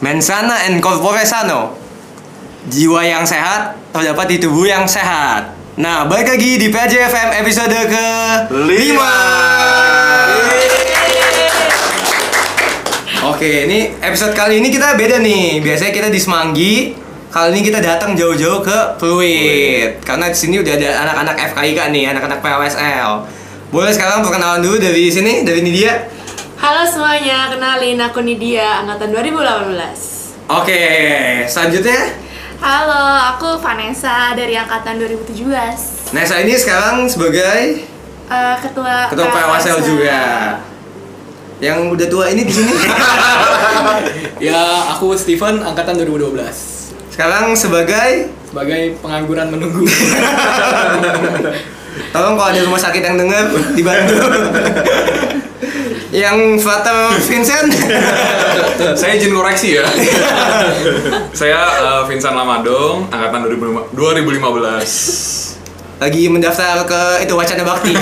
Mensana 0.00 0.64
and 0.64 0.80
corpore 0.80 1.20
sano. 1.28 1.76
Jiwa 2.72 3.04
yang 3.04 3.28
sehat 3.28 3.76
terdapat 3.92 4.32
di 4.32 4.36
tubuh 4.40 4.64
yang 4.64 4.88
sehat. 4.88 5.52
Nah, 5.76 6.08
balik 6.08 6.24
lagi 6.24 6.56
di 6.56 6.72
PJFM 6.72 7.36
episode 7.44 7.76
ke 7.84 8.06
Lima. 8.48 9.12
Oke, 13.28 13.68
ini 13.68 13.92
episode 14.00 14.32
kali 14.32 14.64
ini 14.64 14.72
kita 14.72 14.96
beda 14.96 15.20
nih. 15.20 15.60
Biasanya 15.60 15.92
kita 15.92 16.08
di 16.08 16.16
Semanggi. 16.16 16.96
Kali 17.28 17.52
ini 17.52 17.60
kita 17.60 17.84
datang 17.84 18.16
jauh-jauh 18.16 18.64
ke 18.64 18.96
Fluid. 18.96 20.00
Karena 20.00 20.32
di 20.32 20.36
sini 20.40 20.64
udah 20.64 20.80
ada 20.80 20.90
anak-anak 21.04 21.36
FKIK 21.52 21.92
nih, 21.92 22.08
anak-anak 22.08 22.40
PWSL. 22.40 23.10
Boleh 23.68 23.92
sekarang 23.92 24.24
perkenalan 24.24 24.64
dulu 24.64 24.80
dari 24.80 25.12
sini, 25.12 25.44
dari 25.44 25.60
Nidia. 25.60 26.19
Halo 26.60 26.84
semuanya, 26.84 27.48
kenalin 27.48 27.96
aku 28.04 28.20
Nidia, 28.20 28.84
angkatan 28.84 29.16
2018 29.16 29.80
Oke, 30.52 30.84
selanjutnya? 31.48 32.20
Halo, 32.60 33.32
aku 33.32 33.56
Vanessa 33.64 34.36
dari 34.36 34.52
angkatan 34.60 35.00
2017 35.00 36.12
Nesa 36.12 36.36
ini 36.44 36.52
sekarang 36.60 37.08
sebagai? 37.08 37.80
Eh, 38.28 38.56
Ketua 38.60 39.08
ketua 39.08 39.32
PWSL 39.32 39.78
juga. 39.80 40.20
Yang 41.64 41.78
udah 41.96 42.06
tua 42.12 42.24
ini 42.28 42.44
di 42.44 42.52
sini. 42.52 42.76
Ya, 44.52 44.92
aku 44.92 45.16
Steven, 45.16 45.64
angkatan 45.64 45.96
2012 45.96 46.44
sekarang 47.08 47.56
sebagai? 47.56 48.28
Sebagai 48.48 49.00
pengangguran 49.00 49.48
menunggu. 49.48 49.84
Tolong 52.12 52.34
kalau 52.36 52.48
ada 52.52 52.60
rumah 52.64 52.80
sakit 52.80 53.00
yang 53.00 53.16
denger 53.16 53.48
dibantu. 53.72 54.16
yang 56.10 56.58
Frater 56.58 57.14
Vincent 57.22 57.70
Saya 59.00 59.12
izin 59.14 59.30
koreksi 59.30 59.78
ya. 59.78 59.86
saya 61.40 61.60
eh, 61.60 62.02
Vincent 62.08 62.34
Lamadong, 62.34 63.06
angkatan 63.12 63.46
2015. 63.46 63.94
2015. 63.94 65.60
lagi 66.00 66.32
mendaftar 66.32 66.80
ke 66.88 67.28
itu 67.28 67.34
wacana 67.36 67.60
bakti. 67.60 67.92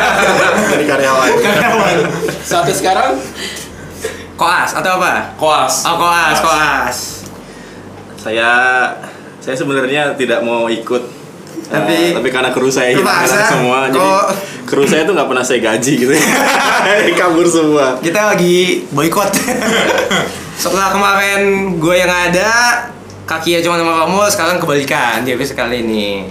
dari 0.72 0.84
karyawan. 0.88 1.30
Karyawan. 1.44 1.96
Satu 2.40 2.72
sekarang 2.72 3.20
Koas 4.34 4.74
atau 4.74 4.98
apa? 4.98 5.36
Koas. 5.38 5.86
Oh 5.86 5.94
koas, 5.94 6.38
koas. 6.42 6.98
saya 8.18 8.50
saya 9.44 9.52
sebenarnya 9.54 10.16
tidak 10.16 10.40
mau 10.40 10.66
ikut 10.66 11.23
Tapi- 11.64 11.92
eh, 11.92 12.12
tapi 12.12 12.28
karena 12.28 12.50
kru 12.50 12.68
saya 12.68 12.92
Terpaksa. 12.92 13.24
hilang 13.30 13.48
semua 13.50 13.78
jadi 13.88 13.98
Kok- 13.98 14.28
kru 14.64 14.82
saya 14.84 15.02
tuh 15.02 15.12
nggak 15.12 15.28
pernah 15.28 15.44
saya 15.44 15.60
gaji 15.60 15.92
gitu 15.96 16.12
kabur 17.20 17.46
semua 17.46 17.86
Kita 17.98 18.30
lagi 18.30 18.84
boykot. 18.88 19.30
Setelah 20.54 20.88
kemarin 20.88 21.40
gue 21.76 21.94
yang 21.96 22.08
ada, 22.08 22.50
kakinya 23.24 23.60
cuma 23.60 23.76
sama 23.76 23.94
kamu, 24.00 24.18
sekarang 24.28 24.56
kebalikan 24.56 25.20
di 25.20 25.32
episode 25.32 25.58
kali 25.58 25.80
ini. 25.80 26.30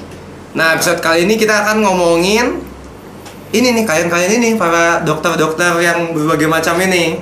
Nah, 0.54 0.74
episode 0.74 1.00
kali 1.00 1.26
ini 1.26 1.36
kita 1.36 1.62
akan 1.62 1.82
ngomongin 1.82 2.62
ini 3.52 3.68
nih 3.70 3.84
kalian-kalian 3.84 4.34
ini 4.36 4.50
para 4.54 5.02
dokter-dokter 5.02 5.76
yang 5.78 6.10
berbagai 6.12 6.48
macam 6.48 6.80
ini. 6.80 7.20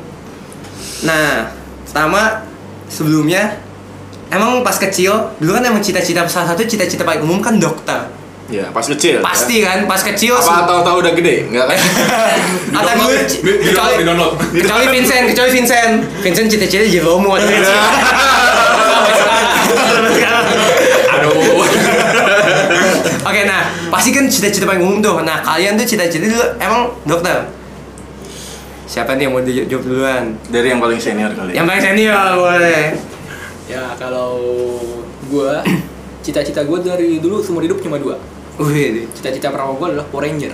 Nah, 1.01 1.49
pertama 1.83 2.45
sebelumnya 2.85 3.57
emang 4.31 4.63
pas 4.63 4.73
kecil 4.73 5.11
dulu 5.37 5.51
kan 5.53 5.63
emang 5.63 5.83
cita-cita 5.83 6.23
salah 6.25 6.55
satu 6.55 6.63
cita-cita 6.63 7.03
paling 7.03 7.21
umum 7.21 7.43
kan 7.43 7.59
dokter. 7.59 8.07
ya 8.51 8.67
pas 8.71 8.83
kecil 8.83 9.23
Pasti 9.23 9.63
kan 9.63 9.87
pas 9.87 9.99
kecil 10.01 10.35
apa 10.35 10.67
tahu-tahu 10.67 10.99
udah 10.99 11.13
gede 11.15 11.47
enggak 11.47 11.71
kan 11.71 11.79
Atau 12.83 12.91
gue 12.99 14.03
download. 14.03 14.35
kecuali 14.51 14.91
Vincent, 14.91 15.23
kecuali 15.31 15.51
Vincent. 15.51 15.91
Vincent 16.19 16.47
cita-cita 16.51 16.83
jadi 16.83 16.99
romo 16.99 17.31
waktu 17.31 17.47
kecil. 17.47 17.71
Aduh. 21.11 21.31
Oke, 23.21 23.41
nah 23.45 23.61
pasti 23.87 24.09
kan 24.11 24.25
cita-cita 24.27 24.65
paling 24.65 24.81
umum 24.81 24.97
tuh. 24.99 25.21
Nah 25.21 25.39
kalian 25.39 25.75
tuh 25.75 25.85
cita-cita 25.85 26.25
dulu 26.25 26.45
emang 26.57 26.91
dokter. 27.05 27.47
Siapa 28.83 29.15
nih 29.15 29.23
yang 29.23 29.31
mau 29.31 29.39
dijawab 29.39 29.83
duluan? 29.87 30.23
dari 30.51 30.67
yang 30.67 30.83
paling 30.83 30.99
senior 30.99 31.31
kali 31.31 31.55
Yang 31.55 31.63
paling 31.63 31.79
senior 31.81 32.27
boleh. 32.35 32.83
Ya, 33.71 33.95
kalau 33.95 34.35
gua 35.25 35.63
Cita-cita 36.21 36.61
gue 36.61 36.77
dari 36.81 37.17
dulu 37.17 37.39
seumur 37.39 37.63
hidup 37.63 37.79
cuma 37.79 37.95
dua 37.95 38.19
Wih, 38.59 39.07
Cita-cita 39.11 39.49
pertama 39.49 39.73
gue 39.73 39.87
adalah 39.89 40.05
Power 40.05 40.21
Ranger 40.23 40.53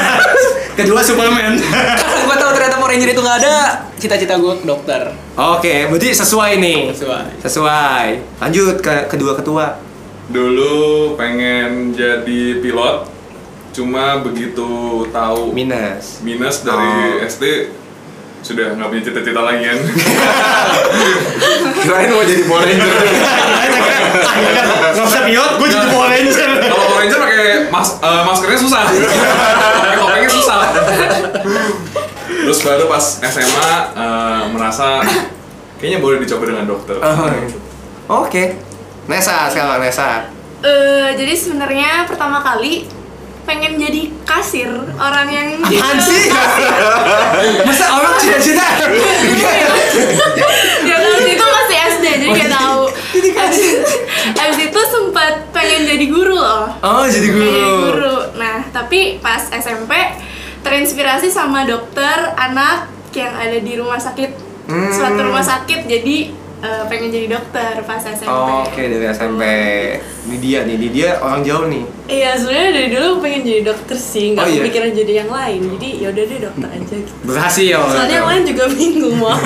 kedua 0.78 1.00
Superman. 1.00 1.56
Karena 2.00 2.22
gue 2.22 2.36
tahu 2.36 2.50
ternyata 2.52 2.76
Power 2.76 2.90
Ranger 2.90 3.10
itu 3.10 3.20
nggak 3.20 3.38
ada 3.38 3.54
Cita-cita 3.94 4.34
gue 4.36 4.52
ke 4.56 4.64
dokter 4.64 5.02
Oke, 5.32 5.88
berarti 5.88 6.08
sesuai 6.12 6.58
nih. 6.58 6.78
Sesuai 6.90 7.24
Sesuai. 7.40 8.06
Lanjut 8.38 8.76
ke 8.78 9.08
kedua 9.08 9.32
ketua. 9.34 9.66
Dulu 10.28 10.74
pengen 11.14 11.90
jadi 11.90 12.60
pilot, 12.60 13.08
cuma 13.72 14.20
begitu 14.20 14.68
tahu 15.08 15.50
Minus. 15.50 16.20
minus 16.20 16.60
dari 16.60 17.18
Oh. 17.18 17.24
SD 17.24 17.44
sudah 18.40 18.72
nggak 18.76 18.88
punya 18.88 19.02
cita-cita 19.04 19.40
lagi 19.40 19.62
kan. 19.68 19.78
kirain 21.84 22.08
mau 22.12 22.24
jadi 22.24 22.42
Power 22.44 22.64
Ranger 22.66 22.88
Gak 24.90 25.06
usah 25.06 25.22
pilot, 25.22 25.52
gue 25.60 25.68
jadi 25.70 25.88
Power 25.92 26.08
Ranger. 26.10 26.50
Kalau 26.66 26.84
Power 26.88 26.98
Ranger 27.04 27.18
pakai 27.20 27.42
mas 27.70 27.88
eh, 28.00 28.22
maskernya 28.26 28.58
susah, 28.58 28.82
pakai 28.90 29.96
topengnya 29.96 30.30
susah. 30.30 30.60
Terus 32.26 32.58
baru 32.64 32.84
pas 32.90 33.04
SMA 33.22 33.70
eh, 33.94 34.42
merasa 34.50 35.04
kayaknya 35.78 35.98
boleh 36.02 36.18
dicoba 36.20 36.44
dengan 36.50 36.64
dokter. 36.66 36.96
Oke. 38.10 38.44
Nesa 39.06 39.50
sekarang 39.50 39.82
Nesa. 39.82 40.28
Eh, 40.60 41.08
Jadi 41.16 41.34
sebenarnya 41.34 42.04
pertama 42.04 42.44
kali 42.44 42.84
pengen 43.42 43.76
jadi 43.76 44.08
kasir 44.22 44.68
Orang 44.94 45.26
yang 45.26 45.58
Apaan 45.58 45.96
sih? 45.98 46.28
Masa 47.66 47.86
orang 47.92 48.14
cita-cita? 48.16 48.66
Ya 50.80 50.96
waktu 50.96 51.30
itu 51.30 51.44
masih 51.44 51.76
SD, 51.92 52.04
jadi 52.18 52.26
gak 52.34 52.52
tahu 52.52 52.82
Abis, 54.40 54.58
itu 54.58 54.80
sempat 54.86 55.32
pengen 55.50 55.84
jadi 55.86 56.06
guru 56.06 56.34
loh 56.34 56.72
Oh, 56.80 57.04
jadi 57.04 57.28
Pengen 57.28 57.46
jadi 57.46 57.60
guru. 57.62 57.84
guru 57.86 58.16
Nah, 58.36 58.64
tapi 58.70 59.20
pas 59.20 59.44
SMP 59.50 59.92
terinspirasi 60.60 61.28
sama 61.28 61.64
dokter 61.64 62.32
anak 62.34 62.88
yang 63.12 63.32
ada 63.32 63.58
di 63.58 63.74
rumah 63.74 63.96
sakit 63.96 64.48
Hmm. 64.60 64.86
Suatu 64.86 65.26
rumah 65.26 65.42
sakit, 65.42 65.90
jadi 65.90 66.30
eh, 66.60 66.82
pengen 66.86 67.08
jadi 67.08 67.26
dokter 67.30 67.74
pas 67.80 67.98
SMP 67.98 68.28
Oh, 68.28 68.62
Oke, 68.62 68.82
dari 68.82 69.06
SMP. 69.08 69.42
Ini 70.20 70.36
dia 70.38 70.58
nih, 70.62 70.74
ini 70.76 70.88
dia 70.90 71.08
orang 71.18 71.40
jauh 71.40 71.64
nih. 71.64 71.84
Iya, 72.06 72.36
sebenarnya 72.36 72.70
dari 72.70 72.88
dulu 72.90 73.08
pengen 73.18 73.40
jadi 73.42 73.62
dokter 73.64 73.96
sih, 73.96 74.24
nggak 74.30 74.40
Oh, 74.40 74.46
iya? 74.46 74.60
kepikiran 74.60 74.90
jadi 74.92 75.12
yang 75.16 75.30
lain. 75.30 75.60
Jadi 75.72 75.88
yaudah 75.98 76.24
deh 76.24 76.38
dokter 76.38 76.68
aja 76.68 76.94
gitu. 76.94 77.12
Berhasil. 77.22 77.78
Soalnya 77.86 78.16
yang 78.16 78.28
lain 78.28 78.42
juga 78.44 78.64
bingung 78.68 79.16
mau 79.16 79.32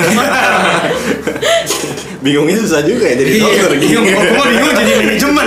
bingungnya 2.25 2.57
susah 2.59 2.81
juga 2.83 3.05
ya 3.05 3.15
jadi 3.17 3.31
Iya, 3.31 3.43
dokter 3.45 3.71
bingung. 3.77 4.05
gitu. 4.05 4.17
Gue 4.19 4.47
bingung 4.49 4.73
jadi 4.75 4.93
manajemen. 4.97 5.47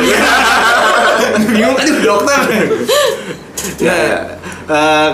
bingung 1.51 1.75
aduh 1.75 1.97
dokter. 1.99 2.39
Nah, 3.77 4.09
eh, 4.67 5.09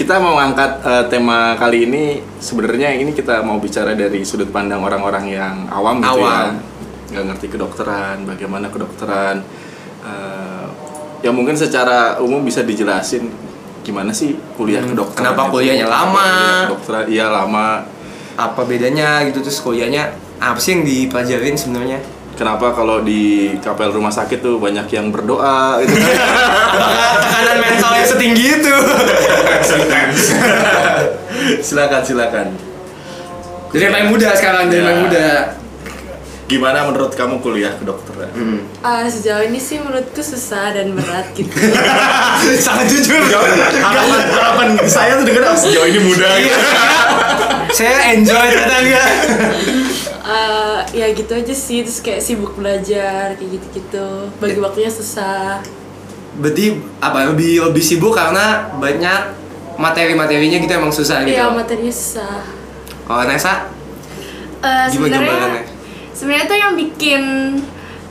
kita 0.00 0.16
mau 0.16 0.40
angkat 0.40 0.80
eh, 0.80 1.04
tema 1.12 1.52
kali 1.60 1.84
ini 1.84 2.02
sebenarnya 2.40 2.96
ini 2.96 3.12
kita 3.12 3.44
mau 3.44 3.60
bicara 3.60 3.92
dari 3.92 4.24
sudut 4.24 4.48
pandang 4.48 4.80
orang-orang 4.80 5.28
yang 5.28 5.68
awam 5.68 6.00
gitu 6.00 6.24
Awam. 6.24 6.56
ya 6.56 7.20
nggak 7.20 7.24
ngerti 7.28 7.46
kedokteran 7.52 8.24
bagaimana 8.24 8.72
kedokteran 8.72 9.44
Eh, 10.00 10.66
ya 11.20 11.28
mungkin 11.28 11.52
secara 11.52 12.16
umum 12.24 12.40
bisa 12.40 12.64
dijelasin 12.64 13.28
gimana 13.84 14.16
sih 14.16 14.32
kuliah 14.56 14.80
kedokteran 14.80 15.36
kenapa 15.36 15.42
itu? 15.44 15.52
kuliahnya 15.60 15.86
lama? 15.92 16.28
Kedokteran 16.72 17.04
iya 17.12 17.26
lama 17.28 17.84
Apa 18.40 18.64
bedanya 18.64 19.20
gitu 19.28 19.44
terus 19.44 19.60
kuliahnya 19.60 20.16
apa 20.40 20.56
sih 20.56 20.72
yang 20.80 20.88
dipelajarin 20.88 21.52
sebenarnya? 21.52 22.00
Kenapa 22.40 22.72
kalau 22.72 23.00
di 23.00 23.22
kapel 23.60 23.92
rumah 23.92 24.08
sakit 24.08 24.40
tuh 24.40 24.56
banyak 24.56 24.88
yang 24.88 25.12
berdoa 25.12 25.76
gitu 25.82 25.92
Tekanan 27.20 27.56
mental 27.60 27.92
yang 27.92 28.08
setinggi 28.08 28.46
itu. 28.56 28.76
silakan 31.60 32.02
silakan 32.02 32.46
Dari 33.70 33.82
yang 33.82 33.92
paling 33.94 34.08
muda 34.08 34.28
sekarang, 34.32 34.66
dari 34.66 34.80
yang 34.80 34.88
paling 34.88 34.98
Ya. 34.98 35.04
muda. 35.04 35.28
gimana 36.46 36.82
menurut 36.82 37.14
kamu 37.14 37.38
kuliah 37.38 37.70
kedokteran 37.72 38.26
Hmm. 38.30 38.58
Ah, 38.80 39.06
sejauh 39.06 39.44
ini 39.44 39.54
sih 39.56 39.78
menurutku 39.78 40.18
susah 40.18 40.72
dan 40.72 40.92
berat 40.92 41.30
gitu. 41.30 41.46
Sangat 42.58 42.88
jujur. 42.88 43.22
harapan 43.78 44.18
harapan 44.26 44.68
saya 44.84 45.14
tuh 45.14 45.24
dengar 45.24 45.52
sejauh 45.52 45.84
ini 45.84 46.00
muda 46.00 46.26
gitu. 46.36 46.58
Saya 47.70 48.10
enjoy 48.10 48.46
ternyata 48.50 48.76
enggak. 48.80 49.08
Eh, 50.20 50.69
ya 50.90 51.06
gitu 51.08 51.30
aja 51.30 51.52
sih, 51.52 51.80
terus 51.80 51.98
kayak 51.98 52.18
sibuk 52.18 52.54
belajar 52.54 53.34
kayak 53.34 53.50
gitu-gitu. 53.52 54.08
Bagi 54.36 54.58
waktunya 54.58 54.88
susah. 54.88 55.62
Berarti 56.36 56.66
apa 56.98 57.28
lebih 57.28 57.62
lebih 57.64 57.80
sibuk 57.80 58.12
karena 58.12 58.44
banyak 58.74 59.20
materi-materinya 59.76 60.58
gitu 60.58 60.72
emang 60.72 60.90
susah 60.90 61.22
gitu. 61.22 61.32
Iya, 61.32 61.48
materinya 61.48 61.90
susah. 61.90 62.42
Kalau 63.02 63.24
Nesa, 63.24 63.54
Eh, 64.60 64.86
Gimana 64.92 65.16
sebenarnya 65.16 65.64
sebenarnya 66.12 66.44
tuh 66.44 66.58
yang 66.58 66.72
bikin 66.76 67.22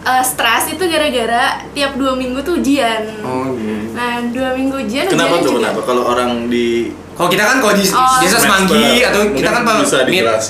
eh, 0.01 0.23
stres 0.25 0.65
itu 0.67 0.81
gara-gara 0.81 1.61
tiap 1.71 1.93
dua 1.93 2.17
minggu 2.17 2.41
tuh 2.41 2.57
ujian. 2.57 3.05
Oh, 3.21 3.53
iya. 3.53 3.77
Nah 3.93 4.11
dua 4.33 4.57
minggu 4.57 4.81
ujian. 4.81 5.05
Kenapa 5.05 5.29
ujiannya 5.29 5.45
tuh? 5.45 5.51
juga- 5.51 5.61
Kenapa? 5.61 5.81
Kalau 5.85 6.03
orang 6.09 6.49
di 6.49 6.89
Kalau 7.19 7.27
kita 7.27 7.43
kan 7.43 7.57
kalau 7.59 7.75
di 7.75 7.83
Oh. 7.83 8.15
biasa 8.15 8.37
semanggi 8.39 9.03
atau 9.03 9.21
kita 9.29 9.49
kan 9.51 9.61
mid, 9.67 9.83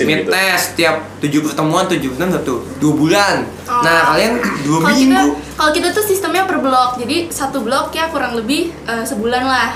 mid 0.06 0.20
gitu. 0.22 0.30
test 0.30 0.66
tiap 0.78 1.02
tujuh 1.18 1.40
pertemuan 1.42 1.84
tujuh 1.84 2.14
bulan 2.14 2.30
satu 2.30 2.62
dua 2.78 2.92
bulan. 2.94 3.34
Oh. 3.66 3.82
Nah 3.82 4.14
kalian 4.14 4.32
dua 4.62 4.78
Kalau 4.78 4.94
kita, 4.94 5.02
minggu. 5.18 5.28
kalau 5.58 5.70
kita 5.74 5.88
tuh 5.90 6.04
sistemnya 6.06 6.46
per 6.46 6.62
blok, 6.62 6.94
jadi 6.96 7.26
satu 7.26 7.58
blok 7.60 7.90
ya 7.90 8.06
kurang 8.06 8.38
lebih 8.38 8.70
eh, 8.86 9.02
sebulan 9.02 9.42
lah. 9.42 9.74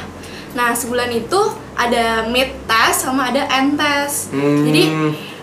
Nah 0.54 0.70
sebulan 0.70 1.10
itu 1.10 1.40
ada 1.74 2.30
mid 2.30 2.54
test 2.62 3.02
sama 3.02 3.34
ada 3.34 3.42
end 3.50 3.74
test. 3.74 4.30
Hmm. 4.30 4.62
Jadi 4.62 4.82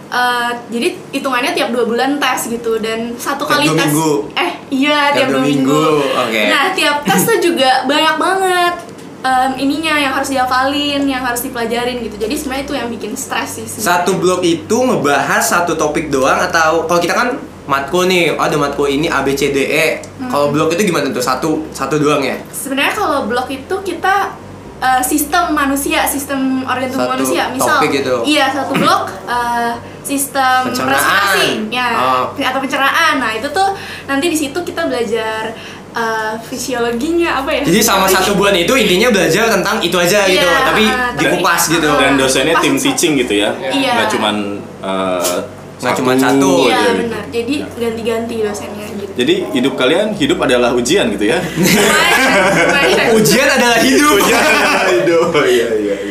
eh, 0.10 0.52
jadi 0.70 0.88
hitungannya 1.12 1.52
tiap 1.52 1.70
dua 1.70 1.84
bulan 1.84 2.16
tes 2.16 2.48
gitu 2.48 2.80
dan 2.80 3.12
satu 3.18 3.44
Tiap 3.44 3.60
kali 3.60 3.68
tes. 3.70 3.92
minggu. 3.92 4.12
Eh 4.34 4.52
iya 4.72 5.12
Tiap 5.12 5.16
tiap, 5.18 5.28
dua 5.30 5.42
minggu. 5.42 5.68
minggu, 5.68 6.16
oke. 6.16 6.42
Nah 6.48 6.72
tiap 6.72 7.04
tes 7.04 7.22
tuh 7.22 7.40
juga 7.42 7.84
banyak 7.86 8.16
banget 8.18 8.74
em, 9.22 9.52
ininya 9.58 9.96
yang 9.98 10.14
harus 10.14 10.30
dihafalin, 10.30 11.02
yang 11.06 11.22
harus 11.22 11.42
dipelajarin 11.42 12.02
gitu. 12.02 12.18
Jadi 12.18 12.34
sebenarnya 12.38 12.64
itu 12.66 12.74
yang 12.78 12.90
bikin 12.90 13.12
stres 13.14 13.62
sih. 13.62 13.66
sebenarnya. 13.66 14.02
Satu 14.02 14.12
blok 14.18 14.42
itu 14.42 14.78
ngebahas 14.78 15.44
satu 15.46 15.74
topik 15.78 16.10
doang 16.10 16.42
atau 16.42 16.86
kalau 16.90 17.00
kita 17.00 17.14
kan 17.14 17.30
matko 17.70 18.04
nih, 18.10 18.34
oh, 18.36 18.42
ada 18.42 18.58
matko 18.58 18.90
ini 18.90 19.08
A 19.08 19.22
B 19.22 19.38
C 19.38 19.54
D 19.54 19.58
E. 19.70 19.88
Hmm. 20.20 20.28
Kalau 20.28 20.48
blok 20.50 20.74
itu 20.74 20.90
gimana 20.90 21.08
tuh? 21.14 21.22
Satu 21.24 21.70
satu 21.72 22.02
doang 22.02 22.26
ya? 22.26 22.36
Sebenarnya 22.50 22.94
kalau 22.98 23.30
blog 23.30 23.48
itu 23.48 23.76
kita 23.86 24.34
uh, 24.82 25.02
sistem 25.06 25.54
manusia, 25.54 26.04
sistem 26.10 26.66
organ 26.66 26.90
tubuh 26.90 27.14
manusia. 27.14 27.54
Misal, 27.54 27.78
topik 27.80 28.02
gitu. 28.02 28.26
iya 28.26 28.50
satu 28.50 28.74
blok 28.74 29.14
uh, 29.30 29.78
sistem 30.02 30.74
Pencernaan. 30.74 30.98
respirasi, 30.98 31.50
ya 31.70 31.88
Oh. 31.94 32.26
atau 32.34 32.60
pencernaan. 32.60 33.22
Nah 33.22 33.32
itu 33.38 33.48
tuh 33.54 33.78
nanti 34.10 34.26
di 34.28 34.38
situ 34.38 34.58
kita 34.66 34.90
belajar 34.90 35.54
uh, 35.94 36.34
fisiologinya 36.42 37.40
apa 37.40 37.50
ya? 37.52 37.62
Jadi 37.64 37.80
sama 37.80 38.06
satu 38.06 38.34
bulan 38.34 38.54
itu 38.54 38.74
intinya 38.74 39.10
belajar 39.10 39.50
tentang 39.50 39.78
itu 39.80 39.96
aja 39.96 40.26
gitu, 40.26 40.42
Iya, 40.42 40.66
tapi 40.66 40.84
tapi- 40.88 41.20
dikupas 41.20 41.62
gitu. 41.68 41.88
ah. 41.88 42.00
dan 42.00 42.12
dosennya 42.16 42.56
tim 42.60 42.76
teaching 42.76 43.14
gitu 43.18 43.34
ya. 43.38 43.52
Iya. 43.58 43.92
Nggak 43.96 44.08
cuman 44.12 44.36
eh, 44.82 45.38
Nggak 45.82 45.96
cuman 45.98 46.16
satu. 46.16 46.50
Iya 46.62 46.70
aja 46.72 46.82
gitu. 46.86 47.00
benar. 47.02 47.24
Jadi 47.32 47.56
ganti-ganti 47.76 48.36
dosennya 48.40 48.88
gitu. 48.94 49.12
Jadi 49.12 49.34
hidup 49.52 49.74
kalian 49.76 50.08
hidup 50.14 50.38
adalah 50.40 50.70
ujian 50.72 51.10
gitu 51.10 51.26
ya. 51.26 51.42
Ujian 53.12 53.48
adalah 53.50 53.80
hidup. 53.80 54.18
hidup. 54.22 55.28
Iya 55.52 55.68
iya 55.74 55.96
iya. 56.00 56.11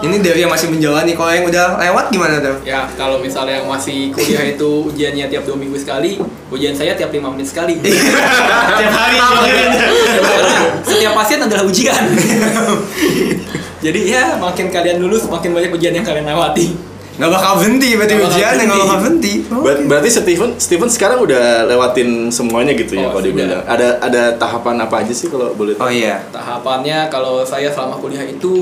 Ini 0.00 0.16
dari 0.18 0.40
yang 0.40 0.48
masih 0.48 0.72
menjalani, 0.72 1.12
kalau 1.12 1.28
yang 1.28 1.44
udah 1.44 1.76
lewat 1.76 2.08
gimana 2.08 2.40
tuh? 2.40 2.56
Ya, 2.64 2.88
kalau 2.96 3.20
misalnya 3.20 3.60
yang 3.60 3.68
masih 3.68 4.08
kuliah 4.10 4.48
itu 4.48 4.88
ujiannya 4.88 5.28
tiap 5.28 5.44
dua 5.44 5.56
minggu 5.56 5.76
sekali, 5.76 6.16
ujian 6.48 6.72
saya 6.72 6.96
tiap 6.96 7.12
lima 7.12 7.28
menit 7.28 7.52
sekali. 7.52 7.76
Tiap 8.80 8.92
hari. 8.96 9.16
Karena 9.20 10.56
setiap 10.80 11.12
pasien 11.12 11.38
adalah 11.38 11.64
ujian. 11.64 12.00
Jadi 13.84 14.00
ya, 14.08 14.36
makin 14.36 14.68
kalian 14.68 15.00
lulus, 15.00 15.28
makin 15.28 15.52
banyak 15.52 15.72
ujian 15.72 15.92
yang 15.92 16.04
kalian 16.04 16.24
lewati. 16.24 16.72
Nggak 17.20 17.36
bakal 17.36 17.52
berhenti 17.60 17.88
berarti 18.00 18.14
bakal 18.16 18.28
ujian 18.32 18.48
nggak 18.48 18.64
berhenti. 18.64 18.80
bakal 18.80 18.96
berhenti. 18.96 19.32
Ber- 19.52 19.84
berarti 19.84 20.08
Steven 20.08 20.50
Steven 20.56 20.88
sekarang 20.88 21.18
udah 21.20 21.68
lewatin 21.68 22.32
semuanya 22.32 22.72
gitu 22.72 22.96
ya 22.96 23.04
Oh, 23.04 23.12
kalau 23.12 23.24
dibilang. 23.28 23.60
Ada 23.68 24.00
ada 24.00 24.22
tahapan 24.40 24.80
apa 24.80 25.04
aja 25.04 25.12
sih 25.12 25.28
kalau 25.28 25.52
boleh 25.52 25.76
tahu? 25.76 25.84
Oh 25.84 25.92
iya. 25.92 26.24
Tahapannya 26.32 27.12
kalau 27.12 27.44
saya 27.44 27.68
selama 27.68 28.00
kuliah 28.00 28.24
itu 28.24 28.56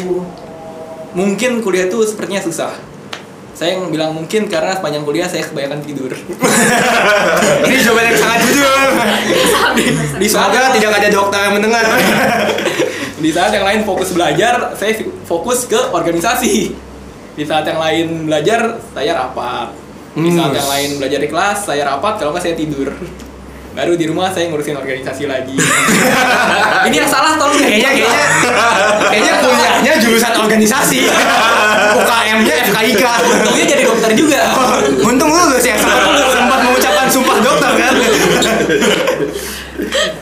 mungkin 1.16 1.60
kuliah 1.64 1.88
itu 1.88 1.98
sepertinya 2.04 2.42
susah. 2.42 2.72
Saya 3.58 3.74
yang 3.74 3.90
bilang 3.90 4.14
mungkin 4.14 4.46
karena 4.46 4.78
sepanjang 4.78 5.02
kuliah 5.02 5.26
saya 5.26 5.42
kebanyakan 5.42 5.82
tidur. 5.82 6.14
Ini 7.66 7.76
jawaban 7.82 8.04
yang 8.06 8.18
sangat 8.22 8.40
jujur. 8.46 8.88
Di 10.14 10.26
saat 10.30 10.54
Semoga 10.54 10.70
tidak 10.78 10.90
ada 10.94 11.08
dokter 11.10 11.40
yang 11.42 11.54
mendengar. 11.58 11.82
di 13.24 13.30
saat 13.34 13.50
yang 13.50 13.66
lain 13.66 13.82
fokus 13.82 14.14
belajar, 14.14 14.78
saya 14.78 15.02
fokus 15.26 15.66
ke 15.66 15.90
organisasi. 15.90 16.70
Di 17.34 17.42
saat 17.42 17.66
yang 17.66 17.82
lain 17.82 18.30
belajar, 18.30 18.78
saya 18.94 19.26
rapat. 19.26 19.74
Di 20.14 20.30
saat 20.30 20.54
Hmm. 20.54 20.58
yang 20.62 20.68
lain 20.70 20.88
belajar 21.02 21.18
di 21.18 21.28
kelas, 21.30 21.58
saya 21.66 21.82
rapat. 21.82 22.22
Kalau 22.22 22.30
nggak 22.30 22.42
saya 22.46 22.54
tidur. 22.54 22.94
Baru 23.78 23.94
di 23.94 24.10
rumah 24.10 24.26
saya 24.26 24.50
ngurusin 24.50 24.74
organisasi 24.74 25.24
lagi. 25.24 25.54
Ini 26.90 26.96
yang 26.96 27.06
salah 27.06 27.38
tolong 27.38 27.54
Kayaknya 27.54 27.94
kayaknya 27.94 28.24
kayaknya 29.06 29.32
kuliahnya 29.38 29.92
jurusan 30.02 30.32
organisasi. 30.34 31.06
UKM-nya 31.94 32.54
FKIK. 32.66 33.02
Untungnya 33.22 33.64
jadi 33.68 33.82
dokter 33.86 34.10
juga. 34.12 34.40
Untung 34.98 35.30
lulus 35.30 35.62
ya 35.62 35.78
sempat, 35.78 36.10
sempat 36.28 36.58
mengucapkan 36.60 37.06
sumpah 37.06 37.38
dokter 37.38 37.70
kan. 37.76 37.92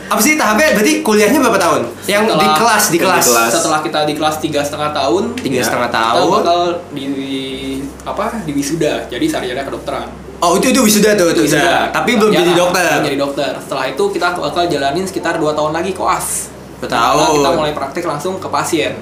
Apa 0.07 0.21
sih 0.21 0.37
tahapnya? 0.37 0.77
Berarti 0.77 0.93
kuliahnya 1.01 1.39
berapa 1.41 1.57
tahun? 1.57 1.81
Yang 2.05 2.23
di 2.23 2.31
Setelah- 2.31 2.55
kelas, 2.55 2.83
di 2.87 2.97
kelas. 3.01 3.17
di 3.17 3.31
kelas. 3.33 3.51
Setelah 3.51 3.79
kita 3.81 3.99
di 4.05 4.13
kelas 4.13 4.35
tiga 4.37 4.61
setengah 4.61 4.93
tahun, 4.93 5.23
Tiga 5.35 5.59
setengah 5.59 5.89
kita 5.89 5.97
tahun. 6.13 6.29
bakal 6.31 6.59
di, 6.93 7.03
di- 7.09 7.81
apa 8.05 8.25
di 8.45 8.51
wisuda. 8.53 9.09
Jadi 9.09 9.25
sarjana 9.25 9.65
kedokteran. 9.65 10.26
Oh 10.37 10.53
itu 10.53 10.69
itu 10.69 10.79
wisuda 10.79 11.13
tuh, 11.13 11.31
itu 11.31 11.41
wisuda. 11.43 11.89
Tapi 11.89 12.13
belum 12.13 12.29
Sarjana, 12.29 12.41
jadi 12.43 12.53
dokter. 12.55 12.85
Belum 12.87 13.05
jadi 13.05 13.17
dokter. 13.17 13.51
Setelah 13.57 13.85
itu 13.87 14.03
kita 14.07 14.27
bakal 14.33 14.63
jalanin 14.65 15.03
sekitar 15.03 15.33
2 15.35 15.49
tahun 15.51 15.71
lagi 15.71 15.91
koas. 15.91 16.53
Karena 16.77 17.09
kita 17.27 17.49
mulai 17.51 17.73
praktek 17.73 18.05
langsung 18.05 18.37
ke 18.37 18.45
pasien. 18.47 18.93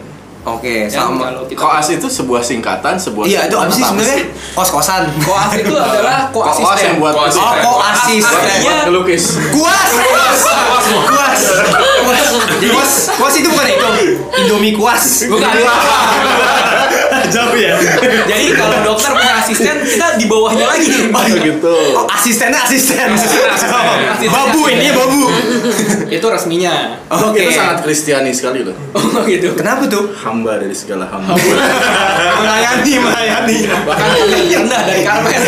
Oke, 0.45 0.85
Ya, 0.85 1.01
sama. 1.01 1.25
kalau 1.25 1.41
kita 1.43 1.57
Koas 1.57 1.89
itu 1.89 2.05
sebuah 2.05 2.37
singkatan, 2.39 2.93
sebuah 2.95 3.25
Iya, 3.25 3.49
itu 3.49 3.57
apa 3.57 3.65
sih 3.67 3.81
sebenarnya? 3.81 4.29
Kos-kosan. 4.53 5.09
koas 5.19 5.51
itu 5.57 5.73
adalah 5.81 6.29
Koas 6.29 6.53
koasisten. 6.53 6.85
yang 6.85 6.97
buat 7.01 7.13
Koas. 7.17 7.33
Oh, 7.33 7.53
koasis. 7.65 8.21
buat, 8.21 8.43
Iya. 8.45 8.61
buat 8.61 8.77
ngelukis. 8.85 9.23
Kuas. 9.49 9.89
Kuas. 9.89 10.39
Kuas. 10.45 10.85
Kuas. 11.01 11.41
Kuas. 12.61 12.91
Kuas 13.11 13.33
itu 13.35 13.49
bukan 13.49 13.65
itu. 13.65 13.87
Indomie 14.37 14.77
kuas. 14.77 15.25
Bukan. 15.25 15.49
Jauh 17.30 17.56
ya. 17.57 17.75
Jadi 18.31 18.45
kalau 18.54 18.77
dokter 18.86 19.12
punya 19.13 19.33
asisten, 19.42 19.75
kita 19.81 20.07
di 20.18 20.25
bawahnya 20.25 20.66
lagi. 20.66 21.10
Oh 21.10 21.25
gitu. 21.25 21.75
Oh, 21.98 22.06
asistennya 22.10 22.60
asisten. 22.62 23.10
Asisten. 23.13 23.50
Babu 24.30 24.62
ini 24.69 24.89
babu. 24.94 25.30
itu 26.06 26.25
resminya. 26.25 27.01
Oke. 27.10 27.50
Itu 27.50 27.51
sangat 27.54 27.83
kristiani 27.83 28.31
sekali 28.31 28.62
loh. 28.66 28.75
Oh 28.94 29.22
gitu. 29.25 29.54
Kenapa 29.57 29.86
tuh? 29.86 30.13
Hamba 30.16 30.57
dari 30.62 30.75
segala 30.75 31.10
hamba. 31.10 31.33
melayani, 32.42 32.94
melayani. 33.02 33.57
Bahkan 33.85 34.07
lebih 34.30 34.56
rendah 34.66 34.81
dari 34.85 35.02
karpet. 35.02 35.42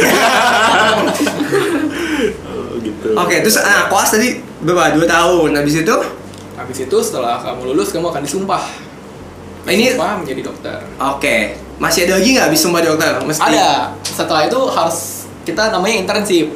Oh, 2.47 2.75
gitu. 2.81 3.07
Oke, 3.13 3.35
terus 3.45 3.57
ah, 3.61 3.87
koas 3.87 4.09
tadi 4.09 4.41
berapa? 4.63 4.97
Dua 4.97 5.05
tahun. 5.05 5.49
Habis 5.55 5.85
itu? 5.85 5.95
Habis 6.57 6.77
itu 6.89 6.97
setelah 6.99 7.37
kamu 7.45 7.73
lulus, 7.73 7.93
kamu 7.93 8.09
akan 8.09 8.21
disumpah. 8.25 8.63
Nah, 9.63 9.71
ini- 9.71 9.93
Disumpah 9.93 10.17
menjadi 10.17 10.41
dokter. 10.41 10.79
Oke. 10.97 11.37
Masih 11.77 11.99
ada 12.03 12.17
lagi 12.17 12.29
nggak 12.31 12.45
habis 12.47 12.59
sumpah 12.59 12.81
dokter? 12.81 13.13
Mesti. 13.21 13.41
Ada. 13.43 13.93
Setelah 14.01 14.41
itu 14.45 14.59
harus 14.67 14.97
kita 15.43 15.69
namanya 15.69 15.95
internship. 15.99 16.47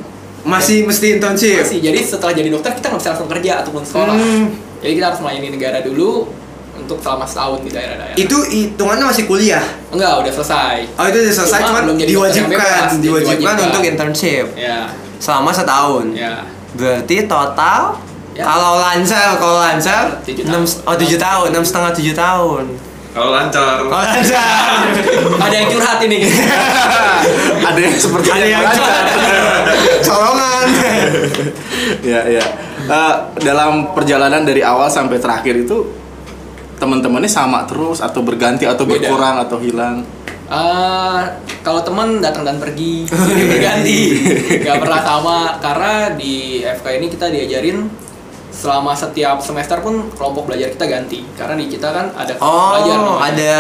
Masih 0.41 0.83
mesti 0.83 1.15
internship. 1.15 1.61
Masih. 1.61 1.79
Jadi 1.79 1.99
setelah 2.01 2.33
jadi 2.33 2.49
dokter 2.49 2.73
kita 2.73 2.89
nggak 2.89 2.99
bisa 2.99 3.09
langsung 3.13 3.29
kerja 3.29 3.51
ataupun 3.61 3.81
sekolah. 3.81 4.15
Hmm. 4.15 4.49
Jadi 4.81 4.93
kita 4.97 5.05
harus 5.07 5.21
melayani 5.21 5.49
negara 5.51 5.79
dulu 5.79 6.25
untuk 6.73 6.97
selama 6.97 7.21
setahun 7.23 7.61
di 7.61 7.69
daerah-daerah. 7.69 8.17
Itu 8.17 8.37
hitungannya 8.43 9.05
masih 9.05 9.23
kuliah. 9.25 9.61
enggak 9.87 10.13
udah 10.17 10.33
selesai. 10.33 10.75
Oh 10.95 11.05
itu 11.05 11.17
udah 11.19 11.35
selesai, 11.35 11.59
Cuma 11.61 11.69
cuman 11.79 11.93
jadi 11.93 12.09
diwajibkan, 12.09 12.49
bebas, 12.49 12.89
jadi 12.89 12.97
diwajibkan 12.99 13.37
diwajibkan. 13.37 13.67
untuk 13.69 13.83
internship 13.85 14.45
Ya, 14.57 14.89
selama 15.19 15.51
setahun. 15.51 16.05
ya. 16.11 16.41
Berarti 16.73 17.29
total 17.29 17.81
Ya. 18.31 18.47
kalau 18.47 18.79
lancar, 18.79 19.35
kalau 19.35 19.59
lancar 19.59 20.23
Tujuh 20.23 20.47
enam 20.47 20.63
tahun. 20.63 20.87
oh 20.87 20.95
tujuh 20.97 21.19
tahun, 21.19 21.47
enam 21.51 21.61
setengah 21.61 21.91
tujuh 21.93 22.15
tahun. 22.15 22.63
Kalau 23.11 23.29
lancar. 23.35 23.83
Kalau 23.83 23.91
lancar, 23.91 24.87
Ada 25.45 25.55
yang 25.55 25.67
curhat 25.67 25.99
ini. 26.07 26.19
Ada 27.67 27.79
yang 27.79 27.95
seperti 27.95 28.27
ada 28.31 28.47
yang 28.47 28.63
colongan. 30.01 30.67
ya 32.11 32.21
ya 32.25 32.45
Eh, 32.81 33.13
dalam 33.45 33.93
perjalanan 33.93 34.41
dari 34.41 34.65
awal 34.65 34.89
sampai 34.89 35.21
terakhir 35.21 35.53
itu 35.63 35.85
teman-temannya 36.75 37.29
sama 37.29 37.61
terus 37.69 38.01
atau 38.01 38.25
berganti 38.25 38.65
atau 38.65 38.89
Beda. 38.89 39.05
berkurang 39.05 39.37
atau 39.37 39.61
hilang 39.61 40.01
Eh, 40.51 41.21
kalau 41.63 41.79
teman 41.79 42.19
datang 42.19 42.43
dan 42.43 42.59
pergi, 42.59 43.07
jadi 43.07 43.43
berganti, 43.47 43.99
nggak 44.59 44.83
pernah 44.83 44.99
sama. 44.99 45.39
Karena 45.63 46.11
di 46.11 46.59
FK 46.59 46.99
ini 46.99 47.07
kita 47.07 47.31
diajarin 47.31 47.87
selama 48.51 48.91
setiap 48.93 49.39
semester 49.39 49.79
pun 49.79 50.11
kelompok 50.11 50.45
belajar 50.45 50.69
kita 50.69 50.85
ganti. 50.85 51.23
Karena 51.33 51.55
di 51.55 51.65
kita 51.65 51.87
kan 51.87 52.05
ada 52.11 52.31
kelompok 52.31 52.67
belajar. 52.69 52.93
Oh, 52.93 52.99
namanya. 53.15 53.25
ada 53.25 53.51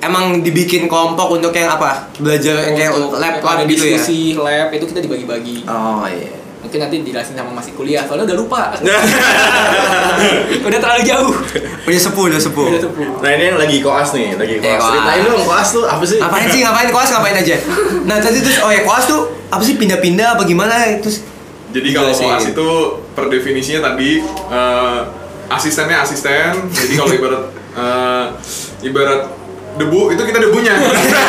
emang 0.00 0.24
dibikin 0.40 0.84
kelompok 0.84 1.30
untuk 1.32 1.50
yang 1.52 1.70
apa? 1.70 2.10
Belajar 2.16 2.58
yang 2.60 2.74
kayak 2.74 2.90
Untuk 2.92 3.14
lab 3.14 3.34
ada 3.36 3.42
lab 3.56 3.64
gitu 3.64 3.82
ya. 3.82 3.94
diskusi 3.94 4.18
lab 4.34 4.68
itu 4.68 4.84
kita 4.84 5.00
dibagi-bagi. 5.00 5.56
Oh 5.64 6.02
iya. 6.04 6.42
mungkin 6.58 6.78
nanti 6.78 6.94
dijelasin 7.00 7.34
sama 7.34 7.50
masih 7.52 7.74
kuliah 7.74 8.06
soalnya 8.06 8.22
udah 8.24 8.38
lupa 8.38 8.70
udah 10.62 10.78
terlalu 10.78 11.02
jauh 11.02 11.34
Udah 11.82 12.00
sepuh, 12.00 12.24
udah 12.30 12.38
sepuh. 12.38 12.66
udah 12.68 12.80
sepuh 12.80 13.06
Nah 13.18 13.30
ini 13.32 13.44
yang 13.44 13.58
lagi 13.58 13.76
koas 13.78 14.14
nih, 14.14 14.38
lagi 14.38 14.54
Eh, 14.54 14.62
koas. 14.62 14.78
koas. 14.78 14.90
Ceritain 14.92 15.20
dong 15.26 15.42
koas 15.42 15.68
tuh 15.68 15.84
apa 15.84 16.04
sih? 16.04 16.18
Ngapain 16.18 16.46
sih? 16.46 16.60
Ngapain 16.62 16.88
koas? 16.90 17.08
Ngapain 17.10 17.36
aja? 17.36 17.56
Nah 18.04 18.16
tadi 18.18 18.38
terus, 18.38 18.62
oh 18.62 18.70
ya 18.70 18.82
koas 18.82 19.04
tuh 19.04 19.20
apa 19.48 19.58
sih 19.60 19.74
pindah-pindah 19.74 20.38
apa 20.38 20.42
gimana? 20.44 20.74
Terus 20.98 21.26
Jadi 21.72 21.88
kalau 21.96 22.12
Jelasin. 22.12 22.28
koas 22.28 22.44
itu 22.52 22.68
per 23.16 23.24
definisinya 23.32 23.80
tadi 23.92 24.20
eh, 24.28 25.00
asistennya 25.48 26.04
asisten. 26.04 26.68
Jadi 26.68 26.92
kalau 26.96 27.12
ibarat 27.12 27.42
eh, 27.76 28.24
ibarat 28.84 29.20
debu 29.80 30.12
itu 30.12 30.22
kita 30.22 30.38
debunya. 30.38 30.74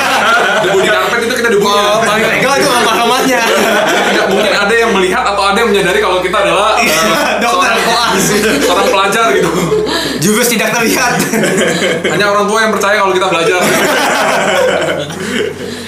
debu 0.67 0.77
di 0.83 0.89
karpet 0.91 1.19
itu 1.27 1.35
kita 1.39 1.50
debunya. 1.51 1.83
Oh, 1.95 2.03
paling 2.09 2.27
legal 2.27 2.53
itu 2.59 2.69
pemahamannya. 2.69 3.41
Tidak 3.88 4.25
mungkin 4.31 4.51
ada 4.51 4.73
yang 4.75 4.91
melihat 4.91 5.23
atau 5.23 5.43
ada 5.47 5.57
yang 5.63 5.69
menyadari 5.71 6.00
kalau 6.03 6.19
kita 6.19 6.38
adalah 6.43 6.75
seorang, 6.79 7.23
koas. 7.83 8.23
seorang 8.65 8.87
pelajar 8.87 9.25
gitu. 9.31 9.51
Jurus 10.19 10.47
tidak 10.47 10.71
terlihat. 10.71 11.15
Hanya 12.13 12.25
orang 12.27 12.45
tua 12.45 12.59
yang 12.61 12.71
percaya 12.71 12.99
kalau 12.99 13.13
kita 13.13 13.27
belajar. 13.27 13.59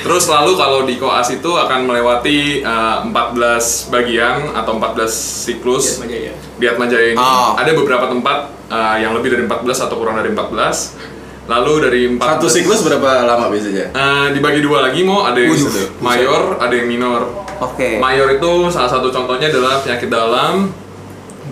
Terus 0.05 0.29
lalu 0.29 0.51
kalau 0.53 0.85
di 0.85 0.95
koas 0.95 1.27
itu 1.29 1.49
akan 1.49 1.89
melewati 1.89 2.61
eh, 2.61 2.97
14 3.09 3.89
bagian 3.89 4.53
atau 4.53 4.77
14 4.77 5.09
siklus. 5.09 5.97
aja 5.97 6.29
ya 6.29 6.33
di 6.55 6.65
Atma 6.65 6.85
Jaya 6.85 7.11
ini 7.11 7.17
Oh. 7.17 7.57
ada 7.57 7.73
beberapa 7.73 8.05
tempat 8.05 8.53
uh, 8.69 8.95
yang 8.95 9.11
lebih 9.11 9.33
dari 9.33 9.43
14 9.43 9.85
atau 9.85 9.95
kurang 9.97 10.15
dari 10.15 10.31
14 10.31 11.11
lalu 11.45 11.73
dari 11.81 12.01
14 12.09 12.21
Satu 12.21 12.47
siklus 12.47 12.79
berapa 12.81 13.25
lama 13.25 13.49
biasanya? 13.49 13.91
uh, 13.91 14.27
dibagi 14.31 14.61
dua 14.61 14.85
lagi 14.85 15.03
mau 15.03 15.25
ada 15.25 15.35
yang 15.35 15.51
mayor 15.99 16.57
ada 16.57 16.71
yang 16.71 16.87
minor 16.87 17.27
Oke. 17.59 17.97
mayor 17.97 18.31
itu 18.31 18.51
salah 18.69 18.87
satu 18.87 19.09
contohnya 19.09 19.49
adalah 19.49 19.81
penyakit 19.81 20.07
dalam 20.07 20.69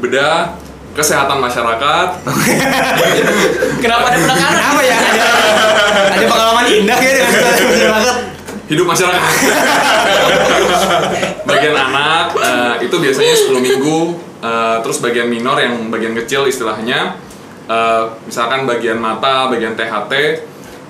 bedah 0.04 0.60
kesehatan 0.94 1.40
masyarakat. 1.40 2.08
Kenapa 3.84 4.06
ada 4.12 4.18
penekanan? 4.20 4.52
Kenapa 4.52 4.82
ya? 4.84 4.98
Ada, 5.00 5.26
ada 6.12 6.26
pengalaman 6.28 6.66
indah 6.70 7.00
ya 7.00 7.12
dengan 7.16 7.32
masyarakat. 7.32 8.16
hidup 8.64 8.86
masyarakat. 8.88 9.34
Bagian 11.50 11.76
anak 11.76 12.26
uh, 12.36 12.76
itu 12.84 12.96
biasanya 13.00 13.34
10 13.36 13.60
minggu. 13.60 14.00
Uh, 14.44 14.84
terus 14.84 15.00
bagian 15.00 15.32
minor 15.32 15.56
yang 15.56 15.88
bagian 15.88 16.12
kecil 16.20 16.44
istilahnya. 16.52 17.16
Uh, 17.64 18.12
misalkan 18.28 18.68
bagian 18.68 19.00
mata 19.00 19.48
bagian 19.48 19.72
THT 19.72 20.12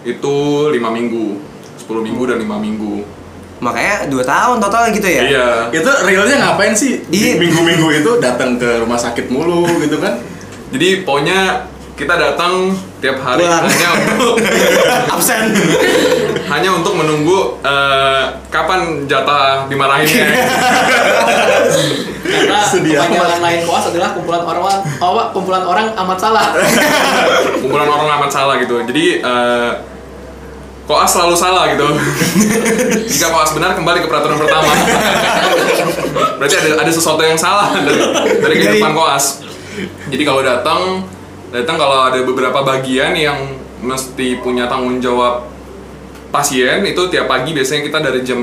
itu 0.10 0.36
lima 0.74 0.90
minggu. 0.90 1.38
10 1.86 1.90
minggu 2.02 2.24
dan 2.34 2.38
lima 2.42 2.58
minggu 2.58 3.23
Makanya 3.64 4.12
2 4.12 4.20
tahun 4.20 4.58
total 4.60 4.92
gitu 4.92 5.08
ya? 5.08 5.24
iya 5.24 5.48
Itu 5.72 5.88
realnya 6.04 6.36
ngapain 6.44 6.76
sih? 6.76 7.00
Iya. 7.08 7.40
Di 7.40 7.48
Minggu-minggu 7.48 7.88
itu 8.04 8.12
datang 8.20 8.60
ke 8.60 8.84
rumah 8.84 9.00
sakit 9.00 9.32
mulu 9.32 9.64
gitu 9.80 10.04
kan? 10.04 10.20
jadi 10.74 11.06
pokoknya 11.06 11.70
kita 11.94 12.18
datang 12.18 12.74
tiap 12.98 13.22
hari 13.22 13.46
Pulang. 13.46 13.70
hanya 13.70 13.90
untuk 13.94 14.34
Absen. 15.14 15.54
hanya 16.50 16.70
untuk 16.74 16.98
menunggu 16.98 17.62
uh, 17.62 18.34
kapan 18.50 19.06
jatah 19.06 19.70
dimarahinnya 19.70 20.26
karena 22.34 22.66
kepanjangan 22.66 23.42
lain 23.46 23.60
koas 23.70 23.86
adalah 23.94 24.10
kumpulan 24.18 24.42
orang 24.42 24.82
oh, 24.98 25.30
kumpulan 25.30 25.62
orang 25.62 25.88
amat 25.94 26.18
salah 26.18 26.58
kumpulan 27.62 27.86
orang 27.86 28.18
amat 28.18 28.32
salah 28.34 28.56
gitu 28.58 28.82
jadi 28.90 29.22
eh, 29.22 29.72
koas 30.84 31.10
selalu 31.16 31.36
salah 31.40 31.72
gitu 31.72 31.88
jika 33.12 33.28
koas 33.32 33.56
benar 33.56 33.72
kembali 33.76 34.04
ke 34.04 34.08
peraturan 34.12 34.36
pertama 34.36 34.72
berarti 36.40 36.56
ada 36.60 36.70
ada 36.84 36.92
sesuatu 36.92 37.24
yang 37.24 37.40
salah 37.40 37.72
dari, 37.72 38.02
dari 38.44 38.56
kehidupan 38.60 38.92
koas 38.92 39.44
jadi 40.12 40.24
kalau 40.28 40.42
datang 40.44 40.82
datang 41.56 41.78
kalau 41.80 42.12
ada 42.12 42.20
beberapa 42.26 42.60
bagian 42.66 43.16
yang 43.16 43.38
mesti 43.84 44.40
punya 44.44 44.68
tanggung 44.68 45.00
jawab 45.00 45.48
pasien 46.34 46.82
itu 46.84 47.02
tiap 47.14 47.30
pagi 47.30 47.54
biasanya 47.54 47.82
kita 47.86 48.00
dari 48.02 48.20
jam 48.26 48.42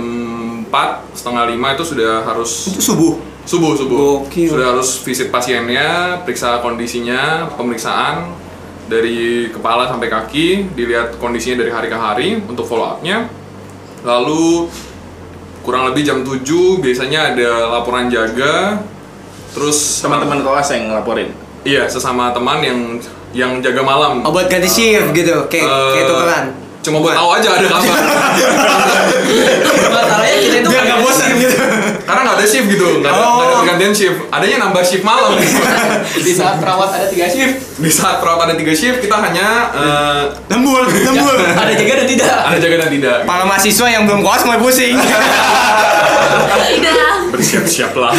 4 0.71 1.19
setengah 1.19 1.45
lima 1.51 1.75
itu 1.75 1.83
sudah 1.83 2.23
harus 2.23 2.71
Itu 2.71 2.95
subuh. 2.95 3.13
Subuh, 3.43 3.75
subuh. 3.75 4.23
Gokil. 4.23 4.55
Sudah 4.55 4.71
harus 4.71 5.03
visit 5.03 5.35
pasiennya, 5.35 6.23
periksa 6.23 6.63
kondisinya, 6.63 7.51
pemeriksaan 7.59 8.31
dari 8.91 9.47
kepala 9.55 9.87
sampai 9.87 10.11
kaki, 10.11 10.75
dilihat 10.75 11.23
kondisinya 11.23 11.63
dari 11.63 11.71
hari 11.71 11.87
ke 11.87 11.95
hari 11.95 12.29
untuk 12.43 12.67
follow 12.67 12.99
up-nya. 12.99 13.31
Lalu 14.03 14.67
kurang 15.63 15.87
lebih 15.87 16.03
jam 16.03 16.27
7 16.27 16.43
biasanya 16.83 17.33
ada 17.33 17.71
laporan 17.71 18.11
jaga. 18.11 18.83
Terus 19.55 20.03
Teman-teman 20.03 20.43
koas 20.43 20.67
yang 20.75 20.91
ngelaporin. 20.91 21.31
Iya, 21.63 21.87
sesama 21.87 22.35
teman 22.35 22.59
yang 22.65 22.79
yang 23.31 23.53
jaga 23.63 23.87
malam. 23.87 24.27
Oh 24.27 24.35
buat 24.35 24.51
ganti 24.51 24.67
shift 24.67 25.15
gitu, 25.15 25.47
kayak 25.47 25.67
Eh, 25.67 25.93
kayak 25.95 26.07
tukeran. 26.11 26.45
Cuma 26.81 26.97
buat 27.05 27.15
tahu 27.15 27.31
aja 27.37 27.49
ada 27.61 27.69
kabar. 27.69 27.99
masalahnya 29.95 30.39
kita 30.41 30.57
itu 30.65 30.69
nggak 30.73 30.99
bosan 31.05 31.31
gitu. 31.37 31.59
Karena 32.11 32.27
nggak 32.27 32.37
ada 32.37 32.47
shift 32.49 32.67
gitu, 32.67 32.89
nggak 32.99 33.07
ada, 33.07 33.23
nggak 33.23 33.39
ada 33.39 33.47
Oh. 33.47 33.59
pergantian 33.63 33.95
shift. 33.95 34.19
Adanya 34.29 34.57
nambah 34.61 34.83
shift 34.83 35.05
malam. 35.07 35.31
di 36.27 36.33
saat 36.35 36.59
perawat 36.59 36.91
ada 36.91 37.07
tiga 37.07 37.23
shift 37.25 37.79
Di 37.79 37.87
saat 37.89 38.19
perawat 38.19 38.51
ada 38.51 38.55
tiga 38.55 38.75
shift, 38.75 38.99
kita 38.99 39.15
hanya 39.15 39.47
eh, 39.71 40.23
Lembur, 40.49 40.83
lembur. 40.83 41.39
ada 41.63 41.71
jaga 41.71 41.93
dan 41.97 42.07
tidak 42.09 42.35
ada 42.43 42.59
jaga 42.59 42.77
dan 42.77 42.91
tidak. 42.91 43.17
Para 43.23 43.47
mahasiswa 43.47 43.87
yang 43.87 44.03
belum 44.05 44.21
koas 44.21 44.43
mulai 44.43 44.59
pusing. 44.59 44.99
Tidak. 46.51 47.15
bersiap-siap 47.33 47.95
lah. 47.95 48.11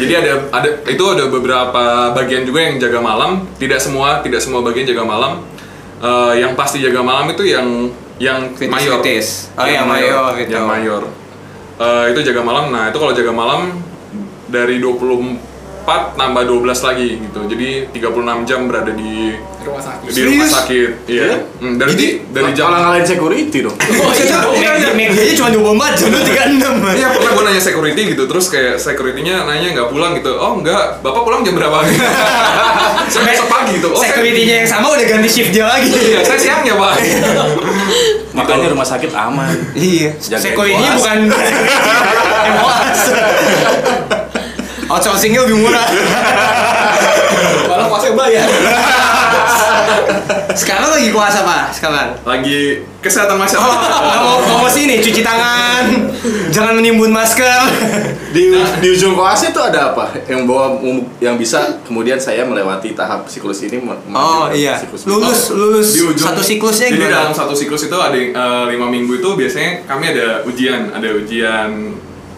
Jadi 0.00 0.12
ada 0.16 0.32
ada 0.48 0.68
itu 0.88 1.04
ada 1.04 1.28
beberapa 1.28 1.82
bagian 2.10 2.42
juga 2.42 2.64
yang 2.64 2.80
jaga 2.80 2.98
malam. 2.98 3.44
Tidak 3.54 3.76
semua 3.76 4.24
tidak 4.24 4.40
semua 4.40 4.64
bagian 4.64 4.88
jaga 4.88 5.04
malam. 5.04 5.44
Eh, 6.00 6.32
yang 6.40 6.56
pasti 6.56 6.80
jaga 6.80 7.04
malam 7.04 7.28
itu 7.28 7.44
yang 7.44 7.92
yang 8.16 8.52
Kritis, 8.52 8.72
mayor. 8.72 9.00
kritis. 9.00 9.26
Oh, 9.52 9.64
yang 9.64 9.84
mayor 9.84 10.32
gitu. 10.36 10.52
Yang 10.52 10.66
mayor. 10.66 11.02
Eh, 11.80 12.04
itu 12.12 12.20
jaga 12.28 12.44
malam. 12.44 12.68
Nah 12.68 12.92
itu 12.92 13.00
kalau 13.00 13.16
jaga 13.16 13.32
malam 13.32 13.80
dari 14.52 14.76
24 14.76 15.49
nambah 16.12 16.42
12 16.44 16.66
lagi 16.82 17.08
gitu. 17.18 17.40
Jadi 17.46 17.68
36 17.92 18.48
jam 18.48 18.60
berada 18.66 18.90
di 18.90 19.34
rumah 19.60 19.82
sakit 19.82 20.08
di 20.08 20.22
rumah 20.24 20.48
sakit. 20.48 20.90
Iya. 21.04 21.22
Iya? 21.22 21.36
Hmm, 21.60 21.74
dari 21.76 21.92
di, 21.92 22.06
dari 22.28 22.50
jam 22.52 22.68
Malah 22.68 22.80
ngalahin 22.82 23.06
security 23.06 23.58
dong. 23.60 23.76
oh 24.02 24.12
iya 24.56 24.90
Meg- 24.90 25.12
Media 25.12 25.34
cuma 25.36 25.50
24 25.52 26.00
jam, 26.00 26.06
lu 26.08 26.20
36. 26.20 26.96
Iya 26.96 27.08
pernah 27.10 27.30
gue 27.30 27.44
nanya 27.44 27.62
security 27.62 28.02
gitu 28.08 28.22
terus 28.24 28.46
kayak 28.48 28.74
securitynya 28.76 29.44
nanya 29.44 29.68
nggak 29.72 29.88
pulang 29.88 30.12
gitu 30.14 30.32
oh 30.34 30.56
enggak 30.56 30.98
bapak 31.00 31.22
pulang 31.22 31.40
jam 31.40 31.54
berapa 31.54 31.78
saya 33.06 33.22
besok 33.26 33.48
pagi 33.48 33.78
gitu 33.78 33.90
oh 33.90 34.00
Security-nya 34.00 34.54
yang 34.62 34.68
sama 34.68 34.86
udah 34.90 35.06
ganti 35.06 35.28
shift 35.28 35.50
dia 35.50 35.66
lagi. 35.66 35.90
iya 35.90 36.20
saya 36.22 36.38
siangnya 36.38 36.74
pak 36.74 36.94
Makanya 38.38 38.70
rumah 38.70 38.86
sakit 38.86 39.10
aman. 39.10 39.52
Iya. 39.74 40.14
Security-nya 40.16 40.90
bukan 40.96 41.18
koas. 42.56 43.00
Outsourcing-nya 44.90 45.46
lebih 45.46 45.62
murah. 45.62 45.86
malah 47.70 47.86
kuasa 47.86 48.10
bayar 48.18 48.46
Sekarang 50.60 50.90
lagi 50.90 51.08
koas 51.14 51.34
apa? 51.40 51.70
Sekarang? 51.70 52.18
lagi 52.26 52.82
kesehatan 53.00 53.38
Oh, 53.38 53.40
masyarakat 53.40 53.78
nggak 53.80 54.20
mau 54.20 54.38
promosi 54.44 54.84
nih, 54.84 54.98
cuci 55.00 55.22
tangan, 55.24 55.84
jangan 56.52 56.76
menimbun 56.76 57.08
masker. 57.14 57.60
Di, 58.34 58.52
di 58.82 58.88
ujung 58.92 59.14
koasnya 59.16 59.54
tuh 59.54 59.70
ada 59.70 59.94
apa? 59.94 60.10
Yang 60.26 60.42
bawa 60.44 60.66
yang 61.22 61.38
bisa 61.40 61.80
kemudian 61.86 62.18
saya 62.20 62.44
melewati 62.44 62.92
tahap 62.92 63.24
siklus 63.30 63.62
ini 63.64 63.80
Oh 64.12 64.50
iya, 64.52 64.76
siklus 64.76 65.06
lulus 65.06 65.54
lulus 65.54 65.88
di 65.96 66.00
ujung 66.04 66.26
satu 66.30 66.42
siklusnya 66.42 66.92
jadi 66.92 66.98
gimana? 66.98 67.14
dalam 67.30 67.32
satu 67.34 67.54
siklus 67.56 67.86
itu 67.86 67.96
ada 67.96 68.14
eh, 68.14 68.64
lima 68.74 68.86
minggu 68.90 69.22
itu 69.22 69.30
biasanya 69.38 69.86
kami 69.86 70.12
ada 70.12 70.42
ujian 70.44 70.90
ada 70.92 71.08
ujian 71.14 71.70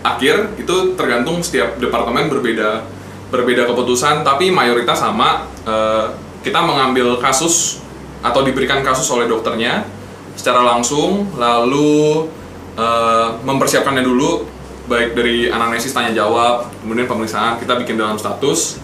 akhir 0.03 0.59
itu 0.59 0.99
tergantung 0.99 1.41
setiap 1.41 1.79
departemen 1.79 2.27
berbeda 2.29 2.83
berbeda 3.33 3.65
keputusan 3.71 4.27
tapi 4.27 4.53
mayoritas 4.53 5.01
sama 5.01 5.47
Eh, 5.63 6.07
kita 6.43 6.59
mengambil 6.59 7.23
kasus 7.23 7.79
atau 8.19 8.43
diberikan 8.43 8.83
kasus 8.83 9.07
oleh 9.15 9.31
dokternya 9.31 9.87
secara 10.35 10.59
langsung 10.59 11.31
lalu 11.39 12.27
eh, 12.75 13.29
mempersiapkannya 13.47 14.03
dulu 14.03 14.43
baik 14.91 15.15
dari 15.15 15.47
anamnesis 15.47 15.95
tanya 15.95 16.11
jawab 16.11 16.67
kemudian 16.83 17.07
pemeriksaan 17.07 17.63
kita 17.63 17.79
bikin 17.79 17.95
dalam 17.95 18.19
status 18.19 18.83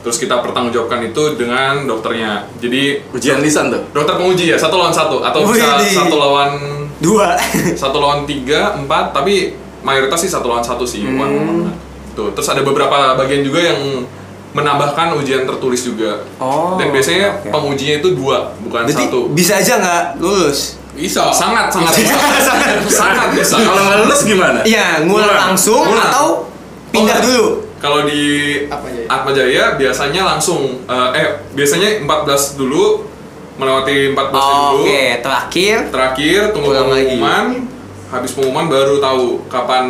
terus 0.00 0.16
kita 0.16 0.40
pertanggungjawabkan 0.40 1.04
itu 1.04 1.36
dengan 1.36 1.84
dokternya 1.84 2.48
jadi 2.64 3.04
Ujian 3.12 3.44
lisan 3.44 3.68
tuh. 3.68 3.84
dokter 3.92 4.16
penguji 4.16 4.48
ya 4.48 4.56
satu 4.56 4.80
lawan 4.80 4.96
satu 4.96 5.20
atau 5.20 5.44
bisa 5.52 5.84
satu 5.84 6.16
lawan 6.16 6.50
Dua. 6.96 7.36
satu 7.84 8.00
lawan 8.00 8.24
tiga 8.24 8.72
empat 8.72 9.12
tapi 9.12 9.52
mayoritas 9.86 10.18
sih 10.18 10.28
satu 10.28 10.46
lawan 10.48 10.60
satu 10.60 10.82
sih 10.82 11.00
Hmm. 11.00 11.14
one 11.16 11.32
on 11.32 11.46
one. 11.62 11.74
tuh 12.12 12.32
terus 12.32 12.48
ada 12.48 12.60
beberapa 12.60 12.90
bagian 13.14 13.40
juga 13.40 13.62
yang 13.62 14.02
menambahkan 14.50 15.12
ujian 15.14 15.44
tertulis 15.44 15.84
juga 15.84 16.24
Oh, 16.36 16.74
dan 16.74 16.88
biasanya 16.88 17.38
oke. 17.38 17.52
pengujinya 17.52 18.00
itu 18.00 18.08
dua 18.12 18.56
bukan 18.58 18.82
Berarti 18.84 19.04
satu 19.04 19.20
bisa 19.30 19.52
aja 19.54 19.72
nggak 19.76 20.02
lulus? 20.18 20.80
bisa 20.92 21.28
sangat 21.28 21.68
sangat 21.68 21.92
bisa 21.92 22.16
sangat 22.90 23.28
bisa 23.36 23.54
Kalau 23.54 23.82
nggak 23.84 23.98
lulus 24.02 24.20
gimana? 24.24 24.58
Iya, 24.64 25.04
ngulang 25.04 25.28
langsung 25.52 25.84
Ngulang. 25.84 26.08
atau 26.08 26.26
pindah 26.88 27.14
Oh, 27.14 27.22
dulu. 27.22 27.46
Kalau 27.76 27.98
di 28.02 28.22
Atma 28.66 28.88
Jaya. 28.88 29.04
Atma 29.06 29.30
Jaya 29.30 29.64
biasanya 29.76 30.22
langsung 30.24 30.60
eh, 30.82 31.08
eh 31.14 31.26
biasanya 31.52 32.00
14 32.00 32.08
dulu 32.56 33.04
melewati 33.54 34.16
14 34.16 34.32
Oh, 34.32 34.40
dulu. 34.72 34.82
Oke, 34.82 35.04
terakhir 35.20 35.76
Terakhir 35.86 36.40
tunggu 36.50 36.72
Pulang 36.72 36.88
lagi. 36.88 37.16
Habis 38.06 38.38
pengumuman 38.38 38.70
baru 38.70 39.02
tahu 39.02 39.42
kapan 39.50 39.84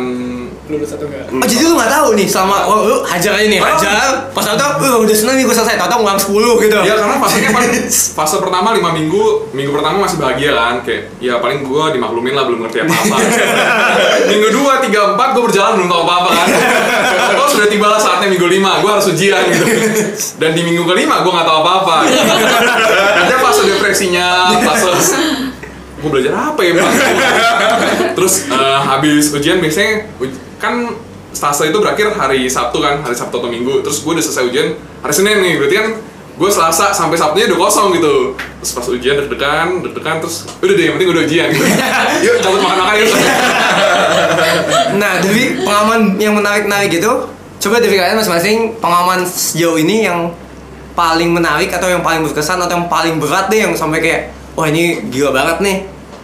lulus 0.67 0.91
atau 0.91 1.07
enggak 1.07 1.31
Oh 1.31 1.47
jadi 1.47 1.63
lu 1.63 1.79
gak 1.79 1.91
tahu 1.91 2.07
nih 2.19 2.27
selama 2.27 2.67
oh, 2.67 2.79
lu 2.83 2.97
hajar 3.07 3.39
aja 3.39 3.47
nih, 3.47 3.59
Oh. 3.63 3.67
hajar 3.71 4.07
Pas 4.35 4.43
tau 4.43 4.57
tau, 4.59 4.71
uh, 4.83 4.97
udah 4.99 5.15
seneng 5.15 5.39
nih 5.39 5.47
gue 5.47 5.55
selesai, 5.55 5.79
tau 5.79 5.87
tau 5.87 6.03
ngulang 6.03 6.19
10 6.19 6.27
gitu 6.67 6.77
Ya 6.83 6.93
karena 6.99 7.15
fasenya 7.23 7.49
paling 7.55 7.71
fase 8.19 8.35
pertama 8.43 8.75
5 8.75 8.83
minggu, 8.83 9.23
minggu 9.55 9.71
pertama 9.71 10.03
masih 10.03 10.17
bahagia 10.19 10.51
kan 10.51 10.83
kayak 10.83 11.07
ya 11.23 11.39
paling 11.39 11.63
gua 11.63 11.95
dimaklumin 11.95 12.35
lah 12.35 12.43
belum 12.43 12.67
ngerti 12.67 12.83
apa-apa. 12.83 13.15
minggu 14.31 14.47
2, 14.51 14.91
3, 14.91 15.15
4 15.15 15.33
gua 15.33 15.43
berjalan 15.47 15.71
belum 15.79 15.87
tahu 15.87 16.01
apa-apa 16.03 16.29
kan. 16.35 16.47
Kalau 17.31 17.49
sudah 17.49 17.67
tiba 17.71 17.87
lah 17.87 17.99
saatnya 18.01 18.27
minggu 18.27 18.47
5, 18.51 18.81
gua 18.83 18.91
harus 18.99 19.07
ujian 19.07 19.41
gitu. 19.47 19.63
Dan 20.35 20.51
di 20.51 20.61
minggu 20.67 20.83
kelima 20.83 21.23
gua 21.23 21.31
nggak 21.39 21.47
tahu 21.47 21.57
apa-apa. 21.63 21.95
Gitu. 22.03 22.19
Ada 23.23 23.35
fase 23.39 23.61
depresinya, 23.63 24.27
fase 24.59 24.91
gue 26.07 26.11
belajar 26.15 26.33
apa 26.33 26.61
ya 26.63 26.71
Pak? 26.79 26.91
Terus 28.17 28.47
eh, 28.47 28.79
habis 28.79 29.27
ujian 29.35 29.59
biasanya 29.59 30.07
uj- 30.23 30.39
kan 30.55 30.95
stase 31.35 31.67
itu 31.67 31.77
berakhir 31.83 32.15
hari 32.15 32.47
Sabtu 32.47 32.79
kan, 32.79 33.03
hari 33.03 33.11
Sabtu 33.13 33.43
atau 33.43 33.51
Minggu. 33.51 33.83
Terus 33.83 33.99
gue 33.99 34.11
udah 34.15 34.23
selesai 34.23 34.47
ujian 34.47 34.67
hari 35.03 35.13
Senin 35.13 35.43
nih, 35.43 35.59
berarti 35.59 35.75
kan 35.75 35.87
gue 36.37 36.49
Selasa 36.49 36.95
sampai 36.95 37.19
Sabtunya 37.19 37.51
udah 37.51 37.59
kosong 37.59 37.91
gitu. 37.99 38.39
Terus 38.63 38.71
pas 38.71 38.85
ujian 38.87 39.15
deg-degan, 39.19 39.67
deg-degan 39.83 40.23
terus 40.23 40.47
udah 40.63 40.73
deh 40.73 40.83
yang 40.87 40.95
penting 40.95 41.09
udah 41.11 41.23
ujian 41.27 41.47
gitu. 41.51 41.65
Yuk 42.25 42.35
cabut 42.39 42.59
makan-makan 42.63 42.95
yuk. 43.03 43.11
Nah 44.97 45.19
dari 45.19 45.59
pengalaman 45.61 46.15
yang 46.17 46.33
menarik-menarik 46.33 46.89
gitu 46.89 47.27
Coba 47.57 47.81
dari 47.81 47.97
kalian 47.97 48.21
masing-masing 48.21 48.77
pengalaman 48.77 49.25
sejauh 49.25 49.81
ini 49.81 50.05
yang 50.05 50.29
paling 50.93 51.33
menarik 51.33 51.73
atau 51.73 51.89
yang 51.89 52.05
paling 52.05 52.21
berkesan 52.21 52.61
atau 52.61 52.77
yang 52.77 52.85
paling 52.85 53.17
berat 53.17 53.49
deh 53.49 53.65
yang 53.65 53.73
sampai 53.73 53.97
kayak 54.01 54.21
wah 54.53 54.69
ini 54.69 55.09
gila 55.09 55.33
banget 55.33 55.57
nih 55.61 55.77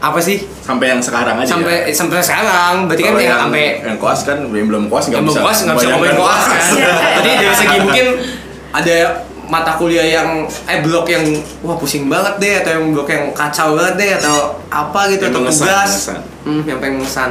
apa 0.03 0.19
sih 0.19 0.43
Sampai 0.59 0.91
yang 0.91 0.99
sekarang 0.99 1.39
aja. 1.39 1.47
sampai 1.49 1.87
ya. 1.87 1.95
sampai 1.95 2.19
sekarang 2.19 2.85
berarti 2.85 3.01
kan 3.01 3.09
Kalau 3.09 3.21
yang 3.21 3.29
yang, 3.29 3.41
sampai 3.41 3.63
yang 3.81 3.97
koas 3.97 4.19
kan 4.21 4.37
yang 4.43 4.67
belum 4.67 4.83
koas 4.85 5.05
nggak 5.07 5.23
bisa. 5.23 5.39
koas 5.39 5.57
nggak 5.63 5.75
bisa 5.75 5.87
ngomongin 5.89 6.17
koas 6.17 6.43
kan 6.45 6.63
jadi 7.17 7.29
dari 7.39 7.55
segi 7.55 7.77
mungkin 7.79 8.07
ada 8.69 8.97
mata 9.43 9.71
kuliah 9.73 10.07
yang 10.09 10.29
eh 10.65 10.79
blok 10.79 11.07
yang 11.07 11.23
wah 11.61 11.75
pusing 11.75 12.07
banget 12.07 12.35
deh 12.37 12.53
atau 12.59 12.71
yang 12.73 12.85
blok 12.89 13.07
yang 13.07 13.31
kacau 13.31 13.75
banget 13.75 13.95
deh 13.95 14.11
atau 14.17 14.35
apa 14.67 14.99
gitu 15.07 15.23
Yang 15.23 15.31
atau 15.31 15.39
mengesan, 15.41 15.63
tugas 15.63 15.89
mengesan. 15.89 16.19
hmm, 16.43 16.61
yang 16.63 16.77
pengen 16.79 16.95
mengesan 16.97 17.29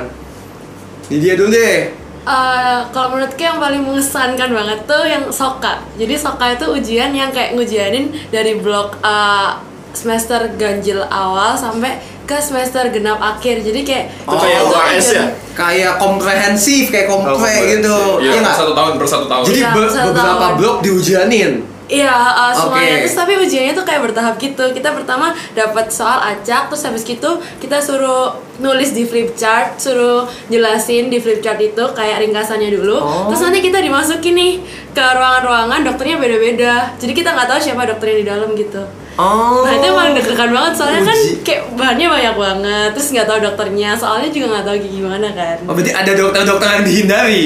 di 1.07 1.17
dia 1.19 1.35
dulu 1.37 1.51
deh 1.51 1.79
Eh, 2.23 2.81
kalau 2.95 3.09
menurutku 3.11 3.43
yang 3.43 3.59
paling 3.59 3.83
mengesankan 3.83 4.47
banget 4.49 4.79
tuh 4.87 5.03
yang 5.03 5.27
soka. 5.27 5.83
Jadi 5.99 6.15
soka 6.15 6.55
itu 6.55 6.71
ujian 6.71 7.11
yang 7.11 7.35
kayak 7.35 7.51
ngujianin 7.53 8.15
dari 8.31 8.55
blok 8.55 8.95
eh, 9.03 9.51
semester 9.93 10.41
ganjil 10.55 11.01
awal 11.05 11.55
sampai 11.55 11.97
ke 12.23 12.37
semester 12.39 12.89
genap 12.89 13.19
akhir. 13.19 13.61
Jadi 13.61 13.81
kayak 13.83 14.05
Itu 14.21 14.37
kayak 14.37 14.59
itu 14.59 14.67
UAS 14.69 14.97
ujian- 15.03 15.15
ya? 15.15 15.27
kayak 15.53 15.93
komprehensif 15.97 16.85
kayak 16.89 17.07
kompre 17.07 17.31
Oh, 17.31 17.37
komprehensif. 17.37 17.77
gitu 17.77 17.97
Iya, 18.17 18.23
iya 18.23 18.33
per 18.33 18.43
nggak 18.43 18.57
satu 18.57 18.73
tahun 18.73 18.93
per 18.95 19.07
satu 19.07 19.27
tahun. 19.27 19.45
jadi 19.45 19.59
Iya, 19.59 19.71
be- 19.71 19.91
satu 19.91 20.09
beberapa 20.11 20.37
tahun. 20.39 20.55
blok 20.57 20.77
diujianin 20.81 21.53
Iya, 21.85 22.09
uh, 22.09 22.55
semuanya. 22.57 23.05
Terus 23.05 23.13
tapi 23.13 23.37
ujiannya 23.37 23.75
tuh 23.75 23.85
kayak 23.85 24.01
bertahap 24.03 24.41
gitu. 24.41 24.65
Kita 24.73 24.97
pertama 24.97 25.29
dapat 25.53 25.93
soal 25.93 26.25
acak, 26.25 26.73
terus 26.73 26.81
habis 26.81 27.05
gitu 27.05 27.29
kita 27.61 27.77
suruh 27.79 28.33
nulis 28.57 28.97
di 28.97 29.05
flip 29.05 29.37
chart, 29.37 29.77
suruh 29.77 30.25
jelasin 30.49 31.13
di 31.13 31.21
flip 31.21 31.45
chart 31.45 31.61
itu 31.61 31.85
kayak 31.93 32.25
ringkasannya 32.25 32.73
dulu. 32.73 32.97
Oh. 32.97 33.29
Terus 33.29 33.45
nanti 33.45 33.61
kita 33.61 33.77
dimasukin 33.79 34.33
nih 34.33 34.53
ke 34.89 35.05
ruangan-ruangan, 35.05 35.85
dokternya 35.85 36.17
beda-beda. 36.17 36.75
Jadi 36.97 37.13
kita 37.13 37.29
nggak 37.31 37.49
tahu 37.51 37.61
siapa 37.61 37.85
dokternya 37.85 38.17
di 38.17 38.27
dalam 38.27 38.49
gitu. 38.55 38.81
Oh 39.15 39.61
Nah 39.63 39.73
itu 39.75 39.89
paling 39.89 40.15
deg-degan 40.15 40.51
banget 40.51 40.73
soalnya 40.75 41.01
kan 41.03 41.17
Uji. 41.17 41.31
kayak 41.43 41.63
bahannya 41.73 42.07
banyak 42.09 42.35
banget, 42.35 42.89
terus 42.93 43.09
nggak 43.11 43.27
tahu 43.27 43.39
dokternya, 43.41 43.91
soalnya 43.93 44.29
juga 44.29 44.47
nggak 44.51 44.65
tahu 44.65 44.77
gimana 44.83 45.29
kan. 45.31 45.57
Oh, 45.65 45.73
berarti 45.73 45.93
ada 45.93 46.13
dokter-dokter 46.13 46.69
yang 46.71 46.85
dihindari. 46.85 47.43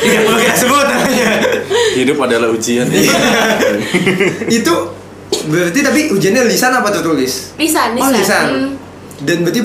Tidak 0.00 0.20
perlu 0.22 0.38
kita 0.38 0.54
sebut 0.54 0.84
namanya. 0.84 1.30
Hidup 1.94 2.16
adalah 2.18 2.48
ujian. 2.50 2.86
Iya. 2.86 3.16
Itu 4.50 4.74
berarti 5.46 5.80
tapi 5.80 6.00
ujiannya 6.10 6.42
lisan 6.46 6.72
apa 6.72 6.88
tertulis? 6.90 7.56
Lisan, 7.56 7.96
Oh, 7.96 8.08
lisan. 8.08 8.14
lisan. 8.14 8.44
Hmm. 8.46 8.70
Dan 9.22 9.36
berarti 9.42 9.60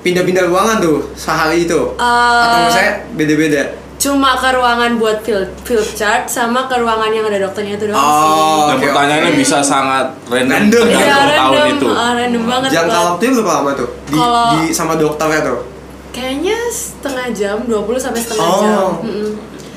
pindah-pindah 0.00 0.44
ruangan 0.46 0.76
tuh 0.78 0.96
sehari 1.14 1.64
itu. 1.64 1.80
Eh, 1.96 2.42
Atau 2.44 2.58
misalnya 2.66 2.92
beda-beda. 3.14 3.62
Cuma 4.00 4.32
ke 4.32 4.48
ruangan 4.50 4.96
buat 4.96 5.20
field, 5.20 5.44
field 5.60 5.84
chart 5.92 6.24
sama 6.24 6.64
ke 6.64 6.74
ruangan 6.74 7.12
yang 7.12 7.20
ada 7.22 7.36
dokternya 7.38 7.76
itu 7.76 7.84
doang 7.84 8.00
sih. 8.00 8.24
Oh, 8.24 8.64
Dan 8.64 8.74
oke, 8.74 8.84
pertanyaannya 8.88 9.30
oke. 9.30 9.38
bisa 9.38 9.60
sangat 9.60 10.06
random, 10.24 10.56
Random. 10.56 10.84
Iya, 10.86 10.96
tergantung 10.96 11.36
tahun 11.36 11.52
random, 11.52 11.76
itu. 11.76 11.88
ah, 11.92 12.10
random 12.16 12.42
banget. 12.48 12.68
Jangka 12.72 12.98
waktunya 13.06 13.32
berapa 13.36 13.52
lama 13.54 13.70
tuh? 13.76 13.88
Di, 14.02 14.16
Kalau- 14.16 14.50
di 14.50 14.60
sama 14.70 14.92
dokternya 14.96 15.40
tuh. 15.44 15.58
Kayaknya 16.10 16.56
setengah 16.66 17.26
jam, 17.30 17.56
20 17.62 18.00
sampai 18.00 18.18
setengah 18.18 18.48
Oh. 18.48 18.58
jam. 18.58 18.90
Mm-mm. 19.04 19.30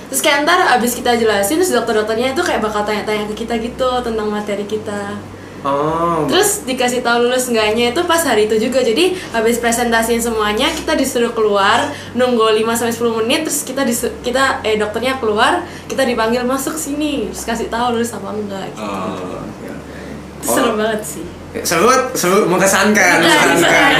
Terus 0.07 0.21
kayak 0.21 0.38
ntar 0.41 0.59
abis 0.71 0.91
kita 0.93 1.12
jelasin, 1.13 1.57
terus 1.57 1.73
dokter-dokternya 1.73 2.31
itu 2.31 2.41
kayak 2.41 2.62
bakal 2.62 2.81
tanya-tanya 2.81 3.27
ke 3.27 3.36
kita 3.36 3.59
gitu 3.59 3.89
tentang 3.99 4.27
materi 4.29 4.63
kita. 4.63 5.19
Oh. 5.63 6.28
Terus 6.28 6.63
dikasih 6.63 6.99
tahu 6.99 7.23
lulus 7.23 7.47
enggaknya 7.47 7.89
itu 7.89 8.02
pas 8.04 8.19
hari 8.19 8.45
itu 8.45 8.60
juga. 8.60 8.80
Jadi 8.80 9.15
habis 9.32 9.58
presentasiin 9.58 10.19
semuanya, 10.19 10.67
kita 10.67 10.91
disuruh 10.93 11.32
keluar, 11.32 11.88
nunggu 12.12 12.52
5 12.54 12.76
sampai 12.76 12.91
10 12.91 13.15
menit 13.17 13.39
terus 13.41 13.63
kita 13.63 13.82
disu- 13.82 14.12
kita 14.19 14.60
eh 14.62 14.76
dokternya 14.76 15.17
keluar, 15.17 15.60
kita 15.88 16.04
dipanggil 16.04 16.43
masuk 16.43 16.76
sini, 16.76 17.28
terus 17.28 17.47
kasih 17.47 17.67
tahu 17.67 17.95
lulus 17.95 18.12
apa 18.12 18.28
enggak 18.30 18.67
gitu. 18.69 18.84
Oh, 18.84 19.08
oke, 19.39 19.67
oke. 19.71 19.99
Itu 20.38 20.52
Seru 20.52 20.71
banget 20.76 21.02
sih. 21.02 21.23
Seru, 21.63 21.88
seru 22.12 22.38
mengesankan, 22.43 23.17
Iya, 23.21 23.39
mengesankan. 23.47 23.99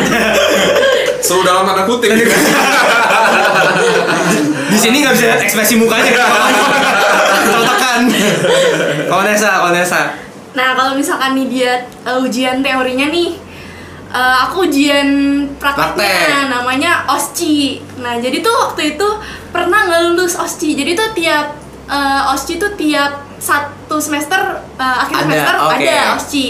Seru 1.22 1.42
dalam 1.42 1.64
tanda 1.64 1.88
kutip. 1.88 2.12
gitu. 2.12 2.28
Di 4.68 4.78
sini 4.78 5.00
nggak 5.00 5.14
bisa 5.14 5.26
lihat 5.30 5.40
ekspresi 5.40 5.78
mukanya. 5.78 6.12
Kalau 7.44 7.64
tekan. 7.66 8.02
Kalau 9.06 9.24
Nesa, 9.24 9.50
kalau 9.54 9.72
Nesa. 9.72 10.02
Nah, 10.54 10.78
kalau 10.78 10.94
misalkan 10.94 11.34
nih 11.34 11.48
dia 11.50 11.72
uh, 12.06 12.22
ujian 12.22 12.62
teorinya 12.62 13.10
nih, 13.10 13.38
uh, 14.14 14.46
aku 14.48 14.70
ujian 14.70 15.10
prakteknya 15.58 15.98
Praktek. 15.98 16.54
namanya 16.54 16.92
OSCI. 17.10 17.82
Nah, 18.00 18.22
jadi 18.22 18.40
tuh 18.46 18.54
waktu 18.70 18.96
itu 18.96 19.08
pernah 19.50 19.90
nggak 19.90 20.02
lulus 20.14 20.38
OSCI. 20.38 20.78
Jadi 20.78 20.92
tuh 20.94 21.10
tiap 21.18 21.58
uh, 21.90 22.32
OSCI 22.32 22.62
tuh 22.62 22.72
tiap 22.78 23.26
satu 23.42 23.98
semester 24.00 24.40
uh, 24.80 24.96
Ada, 25.04 25.10
akhir 25.10 25.16
semester 25.28 25.56
oke. 25.58 25.74
ada 25.82 25.98
OSCI. 26.16 26.48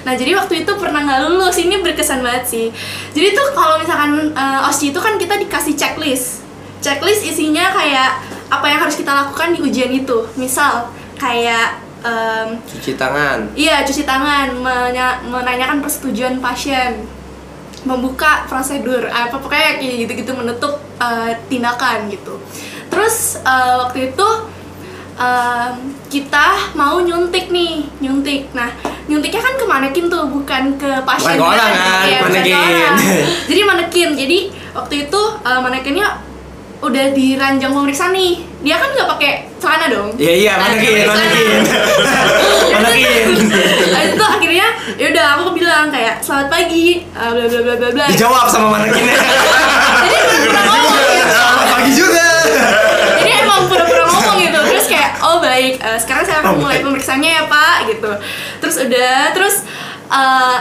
Nah, 0.00 0.14
jadi 0.16 0.32
waktu 0.32 0.64
itu 0.64 0.72
pernah 0.78 1.00
nggak 1.04 1.20
lulus. 1.28 1.56
Ini 1.58 1.82
berkesan 1.82 2.22
banget 2.24 2.44
sih. 2.46 2.66
Jadi 3.12 3.34
tuh 3.36 3.52
kalau 3.52 3.82
misalkan 3.82 4.30
uh, 4.32 4.70
OSCI 4.70 4.94
itu 4.94 5.00
kan 5.02 5.18
kita 5.18 5.34
dikasih 5.36 5.74
checklist. 5.74 6.46
Checklist 6.80 7.26
isinya 7.26 7.74
kayak 7.76 8.22
apa 8.48 8.66
yang 8.70 8.80
harus 8.80 8.96
kita 8.96 9.12
lakukan 9.12 9.52
di 9.52 9.60
ujian 9.60 9.90
itu. 9.92 10.24
Misal 10.38 10.88
kayak 11.20 11.89
em, 12.00 12.48
Cuci 12.62 12.94
tangan. 12.94 13.38
Iya, 13.52 13.82
cuci 13.82 14.02
tangan, 14.02 14.56
menya- 14.56 15.20
menanyakan 15.22 15.78
persetujuan 15.78 16.38
pasien, 16.38 17.04
membuka 17.82 18.44
prosedur, 18.44 19.04
apa 19.04 19.32
pokoknya 19.34 19.78
kayak 19.78 19.96
gitu-gitu 20.00 20.32
menutup 20.32 20.76
eh, 20.96 21.32
tindakan 21.46 22.08
gitu. 22.08 22.36
Terus 22.86 23.16
eh, 23.38 23.74
waktu 23.78 24.10
itu 24.10 24.28
em, 25.16 25.72
kita 26.06 26.46
mau 26.74 26.98
nyuntik 26.98 27.48
nih, 27.48 27.84
nyuntik. 27.98 28.50
Nah, 28.50 28.68
nyuntiknya 29.06 29.40
kan 29.40 29.54
ke 29.54 29.64
manekin 29.64 30.06
tuh, 30.06 30.24
bukan 30.26 30.74
ke 30.74 30.90
pasien. 31.02 31.36
Bukan 31.36 31.40
ke 31.40 31.44
orang 31.46 31.72
kan, 31.72 32.04
Iya, 32.04 32.18
bukan 32.18 32.30
ke 32.30 32.40
manekin. 32.40 32.56
orang. 32.56 32.94
Jadi 33.50 33.60
manekin. 33.62 34.08
Jadi 34.14 34.38
waktu 34.70 34.94
itu 35.02 35.20
eh, 35.40 35.60
manekinnya 35.60 36.06
udah 36.80 37.04
di 37.12 37.36
ranjang 37.36 37.72
pemeriksaan 37.76 38.12
nih. 38.16 38.40
Dia 38.60 38.76
kan 38.76 38.88
nggak 38.92 39.08
pakai 39.16 39.32
celana 39.60 39.86
dong. 39.88 40.08
Iya 40.16 40.32
iya, 40.36 40.52
manekin, 40.56 41.04
manekin. 41.08 41.60
Manekin. 42.72 43.24
Itu 44.16 44.24
akhirnya 44.24 44.68
ya 44.96 45.06
udah 45.12 45.26
aku 45.36 45.52
bilang 45.56 45.88
kayak 45.92 46.24
selamat 46.24 46.48
pagi 46.48 47.04
uh, 47.12 47.32
bla 47.36 47.44
bla 47.48 47.60
bla 47.60 47.74
bla 47.76 47.88
bla. 47.92 48.04
Dijawab 48.08 48.46
sama 48.48 48.80
manekinnya. 48.80 49.16
Jadi 50.04 50.16
pura-pura 50.24 50.60
ngomong 50.72 50.96
gitu. 50.96 51.36
Selamat 51.36 51.66
pagi 51.68 51.92
juga. 51.92 52.28
Jadi 53.20 53.32
emang 53.44 53.60
pura-pura 53.68 54.04
ngomong 54.08 54.36
gitu. 54.40 54.60
Terus 54.72 54.86
kayak 54.88 55.10
oh 55.20 55.36
baik, 55.44 55.74
uh, 55.84 55.98
sekarang 56.00 56.24
saya 56.24 56.36
akan 56.40 56.48
Oh, 56.50 56.58
mulai 56.64 56.80
pemeriksaannya 56.82 57.30
ya 57.30 57.44
Pak 57.46 57.76
gitu. 57.92 58.10
Terus 58.64 58.76
udah 58.88 59.16
terus 59.36 59.56
uh, 60.08 60.58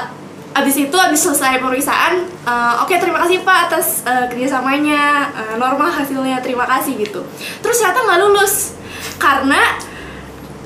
abis 0.59 0.75
itu 0.87 0.97
abis 0.97 1.19
selesai 1.23 1.63
pemeriksaan, 1.63 2.27
uh, 2.43 2.83
oke 2.83 2.93
terima 2.99 3.23
kasih 3.23 3.41
Pak 3.41 3.59
atas 3.71 4.03
uh, 4.03 4.27
kerjasamanya, 4.27 5.31
uh, 5.31 5.55
normal 5.55 5.89
hasilnya 5.89 6.43
terima 6.43 6.67
kasih 6.67 6.99
gitu. 6.99 7.23
Terus 7.63 7.75
ternyata 7.79 8.03
nggak 8.05 8.19
lulus. 8.27 8.75
Karena 9.15 9.59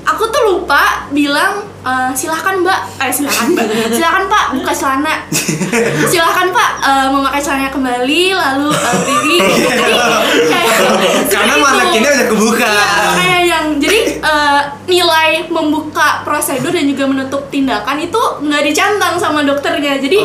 aku 0.04 0.28
tuh 0.28 0.42
lupa 0.52 1.08
bilang 1.10 1.64
eh, 1.84 2.12
silahkan 2.12 2.60
mbak. 2.60 2.80
Eh 3.00 3.10
silahkan 3.10 3.50
mbak. 3.56 3.66
Silahkan 3.96 4.24
pak 4.28 4.44
buka 4.52 4.72
celana. 4.76 5.14
Silahkan 6.12 6.48
pak 6.52 6.70
eh, 6.84 7.06
memakai 7.08 7.40
celananya 7.40 7.72
kembali 7.72 8.22
lalu 8.36 8.68
eh, 8.70 8.94
berdiri 9.00 9.36
jadi 9.64 9.92
kayak 10.52 10.76
Karena 11.32 11.54
seperti 11.56 11.56
itu. 11.56 11.64
manekinnya 11.64 12.10
udah 12.12 12.26
kebuka. 12.28 12.68
Iya, 12.68 13.08
kayak 13.16 13.42
yang 13.48 13.66
jadi 13.84 13.98
eh, 14.18 14.60
nilai 14.86 15.28
membuka 15.46 16.22
prosedur 16.22 16.70
dan 16.70 16.84
juga 16.84 17.04
menutup 17.04 17.46
tindakan 17.46 17.96
itu 17.98 18.16
nggak 18.40 18.62
dicantang 18.62 19.14
sama 19.14 19.40
dokternya. 19.40 19.96
Jadi 19.96 20.18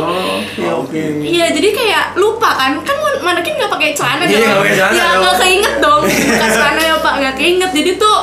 Oh, 0.59 0.83
Iya, 1.21 1.51
jadi 1.51 1.69
kayak 1.69 2.05
lupa 2.15 2.49
kan, 2.51 2.79
kan 2.81 2.95
man- 2.97 3.21
manekin 3.21 3.55
nggak 3.55 3.69
pakai 3.69 3.91
celana 3.91 4.23
pakai 4.23 4.39
celana 4.73 4.93
Ya 4.93 5.05
nggak 5.15 5.35
keinget 5.37 5.75
dong, 5.77 6.01
buka 6.03 6.47
celana 6.47 6.81
ya 6.81 6.95
pak, 6.97 7.13
nggak 7.17 7.35
keinget. 7.35 7.71
Jadi 7.71 7.91
tuh 7.95 8.17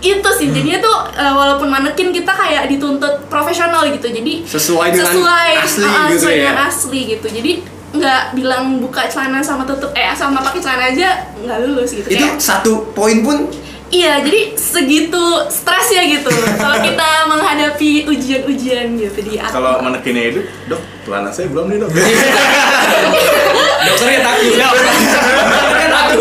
itu 0.00 0.28
sih, 0.32 0.48
jadinya 0.48 0.78
tuh 0.78 0.96
eh, 1.12 1.32
walaupun 1.32 1.66
manekin 1.66 2.08
kita 2.10 2.30
kayak 2.30 2.66
dituntut 2.66 3.26
profesional 3.26 3.82
gitu, 3.84 4.06
jadi 4.08 4.32
Sesuai 4.42 4.88
dengan 4.90 5.10
sesuai, 5.10 5.50
asli 5.58 5.82
uh, 5.82 5.90
gitu 6.06 6.14
sesuai 6.16 6.32
ya. 6.32 6.40
dengan 6.40 6.56
asli 6.64 7.00
gitu. 7.08 7.26
Jadi 7.28 7.52
nggak 7.88 8.22
bilang 8.32 8.78
buka 8.78 9.08
celana 9.08 9.40
sama 9.40 9.64
tutup 9.64 9.90
eh 9.92 10.12
sama 10.12 10.38
pakai 10.38 10.60
celana 10.60 10.84
aja 10.88 11.08
nggak 11.36 11.58
lulus 11.62 11.90
gitu. 11.92 12.06
Itu 12.06 12.20
Kayak- 12.20 12.38
satu 12.38 12.72
poin 12.92 13.20
pun 13.20 13.48
Iya, 13.88 14.20
jadi 14.20 14.52
segitu 14.52 15.22
stres 15.48 15.88
ya 15.88 16.04
gitu. 16.04 16.28
Kalau 16.28 16.76
kita 16.86 17.08
menghadapi 17.24 18.04
ujian-ujian 18.04 19.00
gitu 19.00 19.18
di 19.24 19.40
atas. 19.40 19.56
Kalau 19.56 19.80
manekinnya 19.80 20.24
itu, 20.28 20.40
dok, 20.68 20.80
celana 21.08 21.32
saya 21.32 21.48
belum 21.48 21.72
nih 21.72 21.78
dok. 21.80 21.90
Dokternya 23.88 24.20
takut. 24.20 24.52
Dokternya 24.52 25.88
takut. 25.88 26.20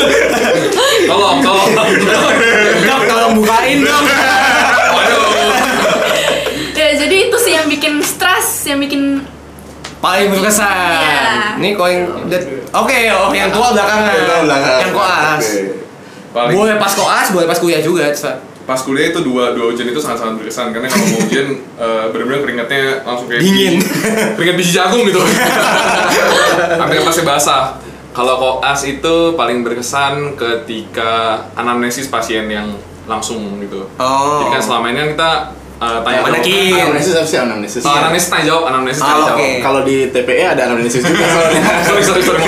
Tolong, 1.08 1.38
tolong. 1.44 1.70
Dok, 2.88 3.02
tolong 3.04 3.34
bukain 3.36 3.78
dong. 3.84 4.06
Waduh. 4.88 5.24
Ya, 6.72 6.88
jadi 6.96 7.16
itu 7.28 7.38
sih 7.38 7.52
yang 7.52 7.68
bikin 7.68 8.00
stres, 8.00 8.64
yang 8.64 8.80
bikin 8.80 9.28
Paling 9.98 10.30
berkesan. 10.30 11.02
Iya. 11.02 11.58
Ini 11.58 11.70
kau 11.74 11.90
yang 11.90 12.06
udah- 12.06 12.48
Oke, 12.78 12.98
oh 13.10 13.34
yang 13.34 13.50
tua 13.50 13.74
belakangan. 13.74 14.46
Yang 14.46 14.92
koas. 14.94 15.42
Oke. 15.42 15.87
Paling 16.38 16.54
Boleh 16.54 16.76
pas 16.78 16.94
koas, 16.94 17.28
boleh 17.30 17.46
pas 17.46 17.58
kuliah 17.58 17.82
juga. 17.82 18.06
terserah. 18.08 18.38
pas 18.64 18.76
kuliah 18.78 19.08
itu 19.08 19.24
dua 19.24 19.56
dua 19.56 19.72
ujian 19.72 19.88
itu 19.88 19.96
sangat-sangat 19.96 20.38
berkesan 20.38 20.70
karena 20.70 20.86
kalau 20.86 21.08
mau 21.08 21.24
ujian 21.24 21.48
eh, 21.80 22.06
bener-bener 22.12 22.40
keringatnya 22.44 22.84
langsung 23.02 23.26
kayak 23.26 23.40
Dingin. 23.40 23.80
biji- 23.80 23.88
keringat 24.36 24.56
biji 24.56 24.72
jagung 24.74 25.02
gitu 25.04 25.24
sampai 26.78 27.00
pasti 27.00 27.24
basah 27.24 27.80
kalau 28.12 28.36
koas 28.36 28.82
itu 28.84 29.16
paling 29.34 29.62
berkesan 29.62 30.36
ketika 30.36 31.12
anamnesis 31.54 32.08
pasien 32.08 32.44
yang 32.46 32.76
langsung 33.06 33.40
gitu 33.58 33.88
Oh. 33.96 34.44
jadi 34.44 34.52
kan 34.52 34.62
selama 34.62 34.86
ini 34.90 34.98
kan 35.00 35.10
kita 35.14 35.32
eh, 35.78 36.00
tanya 36.00 36.18
jawab 36.18 36.26
Manekin. 36.28 36.74
Anamnesis 36.80 37.14
apa 37.14 37.26
sih 37.26 37.38
anamnesis? 37.38 37.82
Oh, 37.82 37.94
anamnesis 37.94 38.28
tanya 38.28 38.46
jawab 38.46 38.64
anamnesis 38.66 39.00
Ah, 39.00 39.08
tanya 39.08 39.22
jawab 39.24 39.38
oke. 39.38 39.50
Kalau 39.62 39.82
di 39.82 39.96
TPE 40.08 40.44
ada 40.48 40.62
anamnesis 40.66 41.02
juga 41.02 41.26
soalnya. 41.34 41.62
sorry 41.84 42.02
sorry 42.02 42.22
sorry 42.22 42.42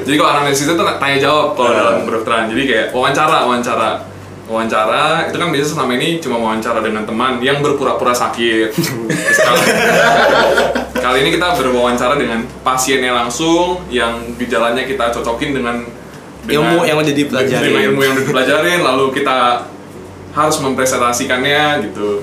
jadi 0.00 0.16
kalau 0.16 0.30
anamnesis 0.32 0.64
itu 0.64 0.74
tanya 0.76 1.18
jawab 1.18 1.46
kalau 1.52 1.68
Ah. 1.68 1.76
dalam 1.76 1.94
kedokteran 2.04 2.42
jadi 2.48 2.62
kayak 2.64 2.86
wawancara 2.90 3.38
wawancara 3.42 3.90
wawancara 4.46 5.02
itu 5.26 5.36
kan 5.36 5.48
biasanya 5.50 5.70
selama 5.72 5.92
ini 5.94 6.08
cuma 6.16 6.36
wawancara 6.38 6.78
dengan 6.78 7.02
teman 7.02 7.32
yang 7.40 7.58
berpura-pura 7.58 8.14
sakit 8.14 8.70
kali, 9.34 9.62
kali 11.02 11.18
ini 11.20 11.30
kita 11.32 11.50
berwawancara 11.52 12.14
dengan 12.14 12.46
pasiennya 12.62 13.10
langsung 13.12 13.82
yang 13.88 14.14
gejalanya 14.36 14.82
kita 14.82 15.10
cocokin 15.10 15.50
dengan, 15.52 15.82
dengan 16.42 16.62
Ilmu 16.62 16.86
yang 16.86 16.96
udah 16.96 17.10
dipelajarin. 17.12 17.64
dengan 17.64 17.82
ilmu 17.84 18.00
yang 18.00 18.12
udah 18.12 18.22
dipelajarin 18.22 18.80
lalu 18.80 19.04
kita 19.12 19.66
harus 20.30 20.56
mempresentasikannya 20.60 21.62
gitu 21.82 22.22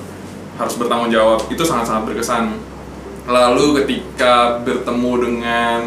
harus 0.54 0.74
bertanggung 0.78 1.10
jawab 1.10 1.42
itu 1.50 1.62
sangat-sangat 1.62 2.02
berkesan 2.06 2.54
lalu 3.24 3.82
ketika 3.82 4.60
bertemu 4.62 5.12
dengan 5.18 5.78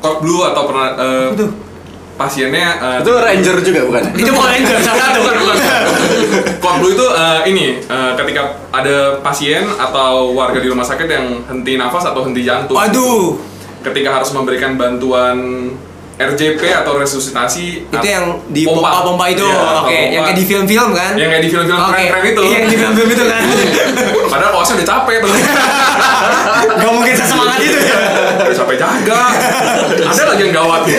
Kok 0.00 0.20
Blue 0.20 0.44
atau 0.44 0.68
pernah 0.68 0.88
eh, 1.00 1.28
pasiennya 2.14 2.68
eh, 2.76 2.98
Itu 3.00 3.12
ranger 3.16 3.56
juga 3.64 3.80
bukan? 3.88 4.02
ya? 4.04 4.12
Itu 4.20 4.30
mau 4.36 4.44
ranger 4.44 4.78
salah 4.84 5.00
satu. 5.00 5.18
bukan 5.24 5.36
bukan 5.44 5.56
Kok 6.64 6.74
Blue 6.80 6.92
itu 6.92 7.06
eh, 7.08 7.40
ini 7.48 7.66
eh, 7.80 8.12
ketika 8.16 8.42
ada 8.72 9.20
pasien 9.20 9.64
atau 9.76 10.32
warga 10.36 10.60
di 10.60 10.68
rumah 10.68 10.84
sakit 10.84 11.08
yang 11.08 11.26
henti 11.48 11.76
nafas 11.76 12.04
atau 12.08 12.24
henti 12.24 12.44
jantung 12.44 12.76
Waduh, 12.76 13.40
ketika 13.84 14.20
harus 14.20 14.32
memberikan 14.32 14.76
bantuan 14.76 15.36
RJP 16.14 16.62
atau 16.62 16.94
resusitasi 16.94 17.64
itu 17.84 18.06
yang 18.06 18.38
di 18.46 18.62
pompa-pompa 18.62 19.26
itu. 19.28 19.42
Iya, 19.42 19.82
Oke, 19.82 19.98
yang 20.08 20.22
kayak 20.22 20.38
di 20.38 20.44
film-film 20.44 20.90
kan? 20.90 21.12
yang 21.14 21.26
kayak 21.26 21.42
di 21.42 21.50
film-film 21.50 21.74
Oke. 21.76 21.90
keren-keren 21.90 22.24
itu 22.24 22.40
Iya, 22.40 22.54
yang 22.56 22.70
di 22.70 22.76
film-film 22.76 23.08
itu 23.10 23.24
kan. 23.24 23.42
padahal 24.32 24.50
kosnya 24.52 24.74
udah 24.76 24.88
capek 24.88 25.16
tuh 25.20 25.30
Gak 26.80 26.92
mungkin 26.92 27.14
sesemangat 27.14 27.58
itu 27.60 27.78
ya. 27.78 27.96
udah 28.40 28.56
capek 28.56 28.76
jaga 28.76 29.20
ada 30.04 30.22
lagi 30.24 30.42
yang 30.42 30.54
gawat 30.54 30.80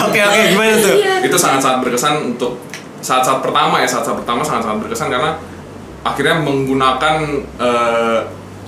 Oke, 0.00 0.20
oke, 0.20 0.40
gimana 0.48 0.74
tuh? 0.76 0.96
Iya. 0.96 1.14
itu 1.22 1.36
sangat-sangat 1.36 1.78
berkesan 1.84 2.14
untuk 2.26 2.56
saat-saat 3.00 3.40
pertama 3.40 3.80
ya 3.80 3.88
saat-saat 3.88 4.16
pertama 4.16 4.40
sangat-sangat 4.40 4.78
berkesan 4.80 5.08
karena 5.08 5.30
akhirnya 6.02 6.36
menggunakan 6.40 7.16
eh, 7.56 8.18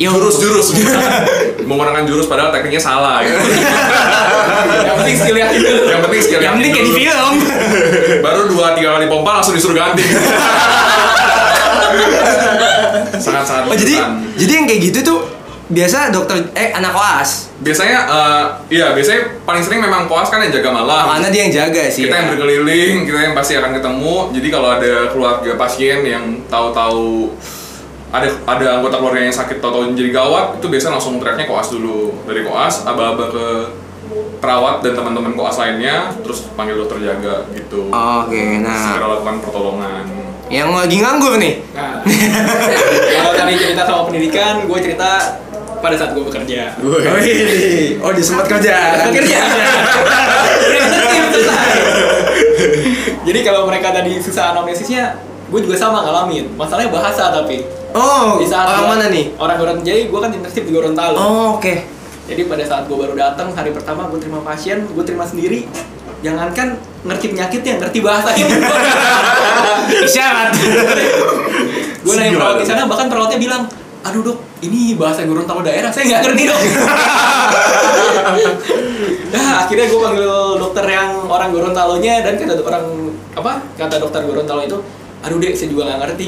Ilmu. 0.05 0.15
jurus-jurus 0.19 0.67
menggunakan 1.69 2.03
jurus 2.05 2.27
padahal 2.27 2.51
tekniknya 2.51 2.81
salah 2.81 3.21
gitu. 3.21 3.39
Yang 4.83 4.97
penting 4.99 5.17
skill 5.17 5.37
yang 5.37 5.51
itu. 5.53 5.75
yang 5.85 6.01
penting 6.01 6.21
skill 6.21 6.41
Yang 6.41 6.55
penting 6.55 6.73
kayak 6.73 6.87
di 6.87 6.95
film. 6.99 7.33
baru 8.25 8.41
dua 8.47 8.67
tiga 8.73 8.89
kali 8.93 9.07
pompa 9.07 9.31
langsung 9.35 9.53
disuruh 9.53 9.75
ganti 9.75 10.05
sangat-sangat 13.15 13.63
Oh, 13.65 13.77
jadi 13.77 13.95
jadi 14.37 14.53
yang 14.55 14.67
kayak 14.67 14.81
gitu 14.85 14.99
tuh 15.03 15.19
biasa 15.69 16.13
dokter 16.13 16.37
eh 16.53 16.69
anak 16.71 16.93
koas. 16.93 17.49
biasanya 17.59 17.99
eh, 18.05 18.45
iya 18.71 18.93
biasanya 18.93 19.41
paling 19.43 19.63
sering 19.63 19.81
memang 19.81 20.05
koas 20.05 20.29
kan 20.29 20.39
yang 20.39 20.53
jaga 20.53 20.69
malam 20.71 21.09
Karena 21.09 21.29
dia 21.31 21.43
yang 21.43 21.55
jaga 21.55 21.89
sih. 21.89 22.05
kita 22.05 22.13
ya. 22.13 22.19
yang 22.19 22.29
berkeliling 22.29 22.95
kita 23.03 23.19
yang 23.23 23.35
pasti 23.35 23.53
akan 23.55 23.71
ketemu 23.73 24.15
jadi 24.33 24.49
kalau 24.51 24.69
ada 24.71 24.93
keluarga 25.09 25.53
pasien 25.57 25.99
yang 26.03 26.25
tahu-tahu 26.47 27.33
ada 28.13 28.29
ada 28.45 28.67
anggota 28.79 29.01
keluarga 29.01 29.25
yang 29.25 29.33
sakit 29.33 29.65
tahu-tahu 29.65 29.97
jadi 29.97 30.11
gawat 30.13 30.61
itu 30.61 30.67
biasa 30.69 30.93
langsung 30.93 31.17
tracknya 31.17 31.49
koas 31.49 31.73
dulu 31.73 32.13
dari 32.29 32.45
koas 32.45 32.85
aba-aba 32.85 33.33
ke 33.33 33.47
perawat 34.45 34.85
dan 34.85 34.93
teman-teman 34.93 35.33
koas 35.33 35.57
lainnya 35.57 36.13
terus 36.21 36.45
panggil 36.53 36.77
dokter 36.85 37.01
jaga 37.01 37.49
gitu 37.57 37.89
Oke, 37.89 38.61
nah 38.61 38.93
segera 38.93 39.17
lakukan 39.17 39.37
pertolongan 39.41 40.05
yang 40.53 40.69
lagi 40.69 41.01
nganggur 41.01 41.41
nih. 41.41 41.65
Nah, 41.73 42.05
kalau 43.17 43.33
tadi 43.33 43.57
cerita 43.57 43.89
sama 43.89 44.05
pendidikan, 44.05 44.69
gue 44.69 44.79
cerita 44.85 45.41
pada 45.81 45.97
saat 45.97 46.13
gue 46.13 46.21
bekerja. 46.29 46.77
Oh, 46.85 47.01
ini. 47.25 47.97
oh 47.97 48.13
dia 48.13 48.21
sempat 48.21 48.53
kerja. 48.53 49.01
Tertib, 49.01 49.25
selesai. 51.33 51.73
Jadi 53.25 53.41
kalau 53.41 53.65
mereka 53.65 53.97
tadi 53.97 54.21
susah 54.21 54.53
anamnesisnya, 54.53 55.17
gue 55.53 55.61
juga 55.61 55.77
sama 55.77 56.01
ngalamin. 56.01 56.57
Masalahnya 56.57 56.89
bahasa 56.89 57.29
tapi. 57.29 57.61
Oh, 57.93 58.41
Di 58.41 58.49
saat 58.49 58.65
orang 58.67 58.89
gua- 58.89 58.93
mana 58.97 59.07
nih? 59.13 59.37
Orang 59.37 59.57
Gorontalo. 59.61 59.85
Jadi 59.85 60.09
gue 60.09 60.19
kan 60.19 60.31
internship 60.33 60.65
di 60.65 60.73
Gorontalo. 60.73 61.17
Oh, 61.17 61.61
oke. 61.61 61.75
Jadi 62.25 62.49
pada 62.49 62.65
saat 62.65 62.89
gue 62.89 62.97
baru 62.97 63.13
datang 63.13 63.53
hari 63.53 63.69
pertama 63.69 64.09
gue 64.09 64.17
terima 64.17 64.41
pasien, 64.41 64.89
gue 64.89 65.05
terima 65.05 65.29
sendiri. 65.29 65.69
Jangankan 66.23 66.79
ngerti 67.05 67.27
penyakitnya, 67.29 67.83
ngerti 67.83 67.99
bahasanya. 68.01 68.47
Isyarat. 70.09 70.55
gue 72.03 72.15
nanya 72.17 72.33
perawat 72.33 72.57
di 72.59 72.67
sana, 72.67 72.87
bahkan 72.87 73.07
perawatnya 73.11 73.39
bilang, 73.39 73.63
aduh 74.01 74.23
dok, 74.25 74.39
ini 74.63 74.95
bahasa 74.95 75.27
Gorontalo 75.27 75.61
daerah, 75.61 75.91
saya 75.91 76.09
nggak 76.09 76.21
ngerti 76.25 76.43
dok. 76.47 76.61
nah 79.35 79.67
akhirnya 79.67 79.87
gue 79.89 80.01
panggil 80.01 80.33
dokter 80.59 80.85
yang 80.87 81.11
orang 81.27 81.51
Gorontalonya 81.51 82.23
dan 82.23 82.39
kata 82.39 82.63
orang 82.63 82.85
apa 83.35 83.53
kata 83.75 83.97
dokter 83.99 84.23
Gorontalo 84.23 84.63
itu, 84.63 84.79
aduh 85.23 85.39
dek, 85.39 85.55
saya 85.55 85.69
juga 85.71 85.87
nggak 85.87 86.01
ngerti. 86.03 86.27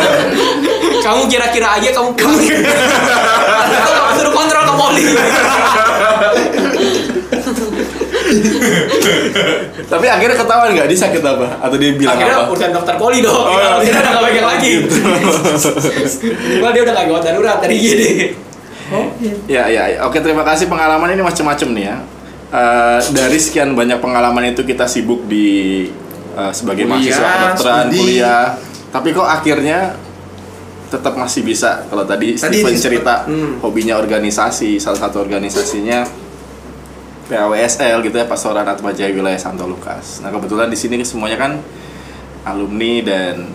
kamu 1.04 1.22
kira-kira 1.28 1.68
aja 1.80 1.88
kamu 1.92 2.10
kamu 2.16 2.36
suruh 4.16 4.32
kontrol 4.32 4.62
ke 4.64 4.74
poli. 4.76 5.04
Tapi 9.88 10.06
akhirnya 10.08 10.36
ketahuan 10.36 10.68
nggak 10.76 10.88
dia 10.88 10.98
sakit 10.98 11.22
apa? 11.24 11.46
Atau 11.64 11.76
dia 11.80 11.96
bilang 11.96 12.16
akhirnya 12.16 12.36
apa? 12.44 12.52
urusan 12.52 12.70
dokter 12.76 12.94
poli 13.00 13.18
dong. 13.24 13.32
Oh, 13.32 13.56
Oh, 13.56 13.80
dia 13.80 13.92
udah 13.92 14.10
nggak 14.12 14.24
pegang 14.28 14.48
lagi. 14.48 14.72
Minimal 16.28 16.70
dia 16.76 16.82
udah 16.84 16.92
nggak 16.92 17.06
gawat 17.08 17.22
darurat 17.24 17.56
tadi 17.60 17.76
gini. 17.80 18.10
Ya, 19.48 19.68
ya, 19.68 19.84
ya. 19.92 19.98
Oke, 20.08 20.20
terima 20.24 20.44
kasih 20.48 20.64
pengalaman 20.68 21.12
ini 21.12 21.20
macam-macam 21.20 21.68
nih 21.76 21.84
ya. 21.92 21.96
Eh, 22.48 23.00
dari 23.12 23.36
sekian 23.36 23.76
banyak 23.76 24.00
pengalaman 24.00 24.56
itu 24.56 24.64
kita 24.64 24.88
sibuk 24.88 25.28
di 25.28 25.84
eh, 26.38 26.52
sebagai 26.54 26.86
Kuliah, 26.86 26.94
mahasiswa 26.94 27.28
kedokteran, 27.34 27.84
studi. 27.90 27.98
kuliah. 27.98 28.44
Tapi 28.88 29.08
kok 29.12 29.28
akhirnya 29.28 29.80
tetap 30.88 31.14
masih 31.20 31.44
bisa 31.44 31.84
kalau 31.92 32.08
tadi, 32.08 32.32
Tadi 32.32 32.64
Steven 32.64 32.76
cerita 32.78 33.28
hmm. 33.28 33.60
hobinya 33.60 34.00
organisasi, 34.00 34.80
salah 34.80 34.96
satu 34.96 35.20
organisasinya 35.20 36.08
PAWSL 37.28 38.00
gitu 38.08 38.16
ya, 38.16 38.24
Pastoran 38.24 38.64
Atma 38.64 38.96
Jaya 38.96 39.12
Wilayah 39.12 39.36
Santo 39.36 39.68
Lukas. 39.68 40.24
Nah, 40.24 40.32
kebetulan 40.32 40.72
di 40.72 40.78
sini 40.80 41.04
semuanya 41.04 41.36
kan 41.36 41.60
alumni 42.48 43.04
dan 43.04 43.52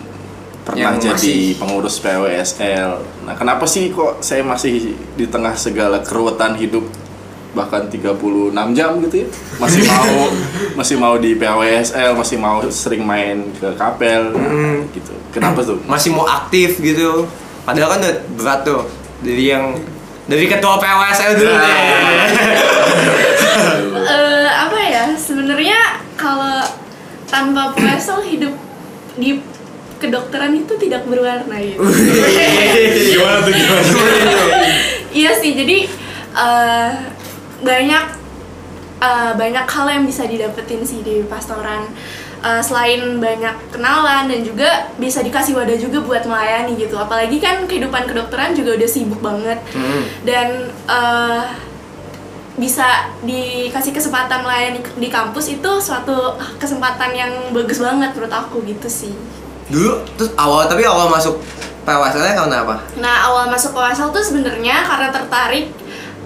pernah 0.62 0.94
Yang 0.94 0.98
jadi 1.02 1.12
masih- 1.12 1.56
pengurus 1.58 1.96
PWSL. 1.98 2.90
Nah, 3.26 3.34
kenapa 3.34 3.66
sih 3.66 3.90
kok 3.90 4.22
saya 4.22 4.46
masih 4.46 4.94
di 5.18 5.26
tengah 5.26 5.58
segala 5.58 6.00
keruwetan 6.06 6.54
hidup 6.54 6.86
bahkan 7.54 7.86
36 7.86 8.18
jam 8.74 8.90
gitu 9.00 9.16
ya. 9.22 9.28
Masih 9.56 9.80
mau 9.90 10.14
masih 10.74 10.96
mau 10.98 11.14
di 11.16 11.34
PAWSL 11.34 12.12
masih 12.12 12.36
mau 12.36 12.58
sering 12.68 13.02
main 13.02 13.48
ke 13.54 13.70
kapel 13.74 14.34
gitu. 14.90 15.14
Kenapa 15.30 15.62
tuh? 15.62 15.78
Masih 15.86 16.10
mau 16.10 16.26
aktif 16.26 16.78
gitu. 16.78 17.24
Padahal 17.62 17.96
kan 17.96 17.98
udah 18.02 18.14
berat 18.34 18.60
tuh. 18.62 18.82
Dari 19.24 19.48
yang 19.48 19.72
dari 20.26 20.44
ketua 20.44 20.76
PWSL 20.76 21.32
dulu 21.38 21.48
Nah. 21.48 21.62
deh. 21.62 21.80
Eh, 24.04 24.48
apa 24.50 24.76
ya? 24.76 25.04
Sebenarnya 25.16 25.96
kalau 26.14 26.60
tanpa 27.24 27.72
PSL 27.72 28.20
hidup 28.26 28.52
di 29.16 29.40
kedokteran 29.96 30.52
itu 30.52 30.74
tidak 30.76 31.08
berwarna 31.08 31.56
gitu. 31.56 31.80
gimana 33.08 33.38
tuh 33.40 33.52
gimana 33.54 33.82
iya 35.10 35.32
sih 35.32 35.56
jadi 35.56 35.88
eh, 36.36 36.90
banyak 37.62 38.04
eh, 38.98 39.32
banyak 39.36 39.66
hal 39.68 39.86
yang 39.86 40.04
bisa 40.08 40.24
didapetin 40.26 40.82
sih 40.82 41.04
di 41.04 41.22
pastoran. 41.28 41.86
Eh, 42.44 42.60
selain 42.60 43.16
banyak 43.24 43.72
kenalan 43.72 44.28
dan 44.28 44.40
juga 44.44 44.92
bisa 45.00 45.24
dikasih 45.24 45.56
wadah 45.56 45.80
juga 45.80 46.04
buat 46.04 46.28
melayani 46.28 46.76
gitu. 46.76 46.96
Apalagi 46.98 47.40
kan 47.40 47.64
kehidupan 47.64 48.04
kedokteran 48.04 48.52
juga 48.52 48.76
udah 48.76 48.88
sibuk 48.88 49.20
banget. 49.24 49.58
Dan 50.24 50.68
eh, 50.88 51.42
bisa 52.54 53.10
dikasih 53.26 53.90
kesempatan 53.90 54.46
melayani 54.46 54.78
di 54.94 55.08
kampus 55.10 55.58
itu 55.58 55.70
suatu 55.82 56.38
kesempatan 56.62 57.10
yang 57.10 57.32
bagus 57.50 57.82
banget 57.82 58.14
menurut 58.14 58.30
aku 58.30 58.62
gitu 58.62 58.86
sih. 58.86 59.14
Dulu 59.66 60.06
terus 60.14 60.30
awal 60.38 60.70
tapi 60.70 60.86
awal 60.86 61.10
masuk 61.10 61.42
PWSL 61.82 62.38
karena 62.38 62.62
apa? 62.62 62.76
Nah 63.02 63.26
awal 63.26 63.50
masuk 63.50 63.74
PWSL 63.74 64.14
tuh 64.14 64.22
sebenarnya 64.22 64.86
karena 64.86 65.08
tertarik 65.10 65.66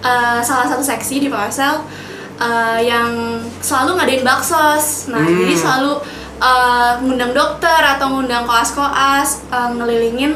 eh, 0.01 0.41
salah 0.41 0.67
satu 0.67 0.81
seksi 0.81 1.19
di 1.19 1.29
PWSL 1.29 1.77
eh, 2.39 2.81
yang 2.85 3.11
selalu 3.59 3.97
ngadain 3.97 4.23
baksos. 4.23 5.09
Nah 5.09 5.19
Hmm. 5.19 5.39
jadi 5.39 5.55
selalu 5.55 5.93
eh, 6.39 6.93
ngundang 7.03 7.33
dokter 7.33 7.81
atau 7.89 8.07
ngundang 8.11 8.45
koas-koas 8.45 9.43
eh, 9.49 9.71
ngelilingin 9.73 10.33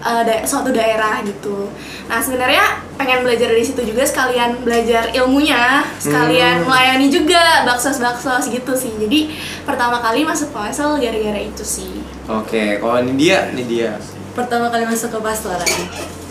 eh, 0.00 0.22
da- 0.22 0.42
suatu 0.42 0.70
daerah 0.70 1.18
gitu. 1.22 1.66
Nah 2.06 2.18
sebenarnya 2.18 2.62
pengen 2.94 3.22
belajar 3.22 3.48
dari 3.48 3.62
situ 3.62 3.80
juga 3.82 4.02
sekalian 4.02 4.60
belajar 4.60 5.08
ilmunya, 5.10 5.80
sekalian 5.96 6.64
melayani 6.64 7.06
juga 7.06 7.62
baksos-baksos 7.64 8.46
gitu 8.46 8.74
sih. 8.74 8.90
Jadi 8.96 9.30
pertama 9.62 9.98
kali 9.98 10.22
masuk 10.22 10.50
PWSL 10.50 10.98
gara-gara 10.98 11.40
itu 11.40 11.62
sih. 11.62 11.90
oke 12.26 12.78
kalau 12.78 12.98
ini 13.00 13.12
dia 13.16 13.50
ini 13.50 13.62
dia 13.64 13.90
Pertama 14.30 14.70
kali 14.70 14.86
masuk 14.86 15.10
ke 15.10 15.18
pastoran. 15.18 15.66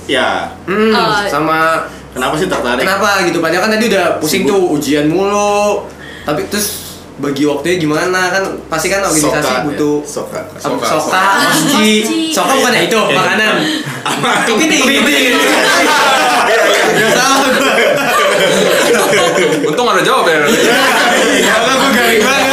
Ya 0.10 0.50
hmm, 0.66 0.90
Oh. 0.90 1.22
sama 1.30 1.86
kenapa 2.10 2.34
sih 2.34 2.50
tertarik 2.50 2.82
kenapa 2.82 3.22
gitu 3.30 3.38
padahal 3.38 3.70
kan 3.70 3.72
tadi 3.78 3.86
udah 3.94 4.18
pusing 4.18 4.42
Sibuk. 4.42 4.50
tuh 4.58 4.62
ujian 4.74 5.06
mulu 5.06 5.86
tapi 6.26 6.50
terus 6.50 6.90
bagi 7.20 7.44
waktunya 7.44 7.76
gimana 7.78 8.32
kan 8.32 8.44
pasti 8.72 8.88
kan 8.88 9.04
organisasi 9.04 9.44
Soka, 9.44 9.68
butuh 9.68 9.96
ya. 10.00 10.08
Soka. 10.08 10.40
Soka, 10.56 10.86
soka, 10.88 11.12
soka. 11.12 11.20
masji, 11.44 12.00
Masji. 12.00 12.32
soka 12.32 12.54
bukan 12.56 12.72
ya 12.72 12.82
itu 12.88 12.96
makanan. 13.12 13.56
Kepiting, 14.48 14.82
kepiting. 14.88 15.36
Gak 16.96 17.12
salah 17.12 17.38
gue. 17.44 17.76
Untung 19.68 19.88
ada 19.92 20.00
jawab 20.00 20.32
ya. 20.32 20.48
Kalau 21.44 21.76
gue 21.76 21.92
garing 21.92 22.24
banget. 22.24 22.48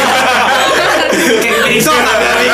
Kayak 1.39 1.55
kepiting 1.63 1.79
soka 1.79 2.13
garing. 2.19 2.51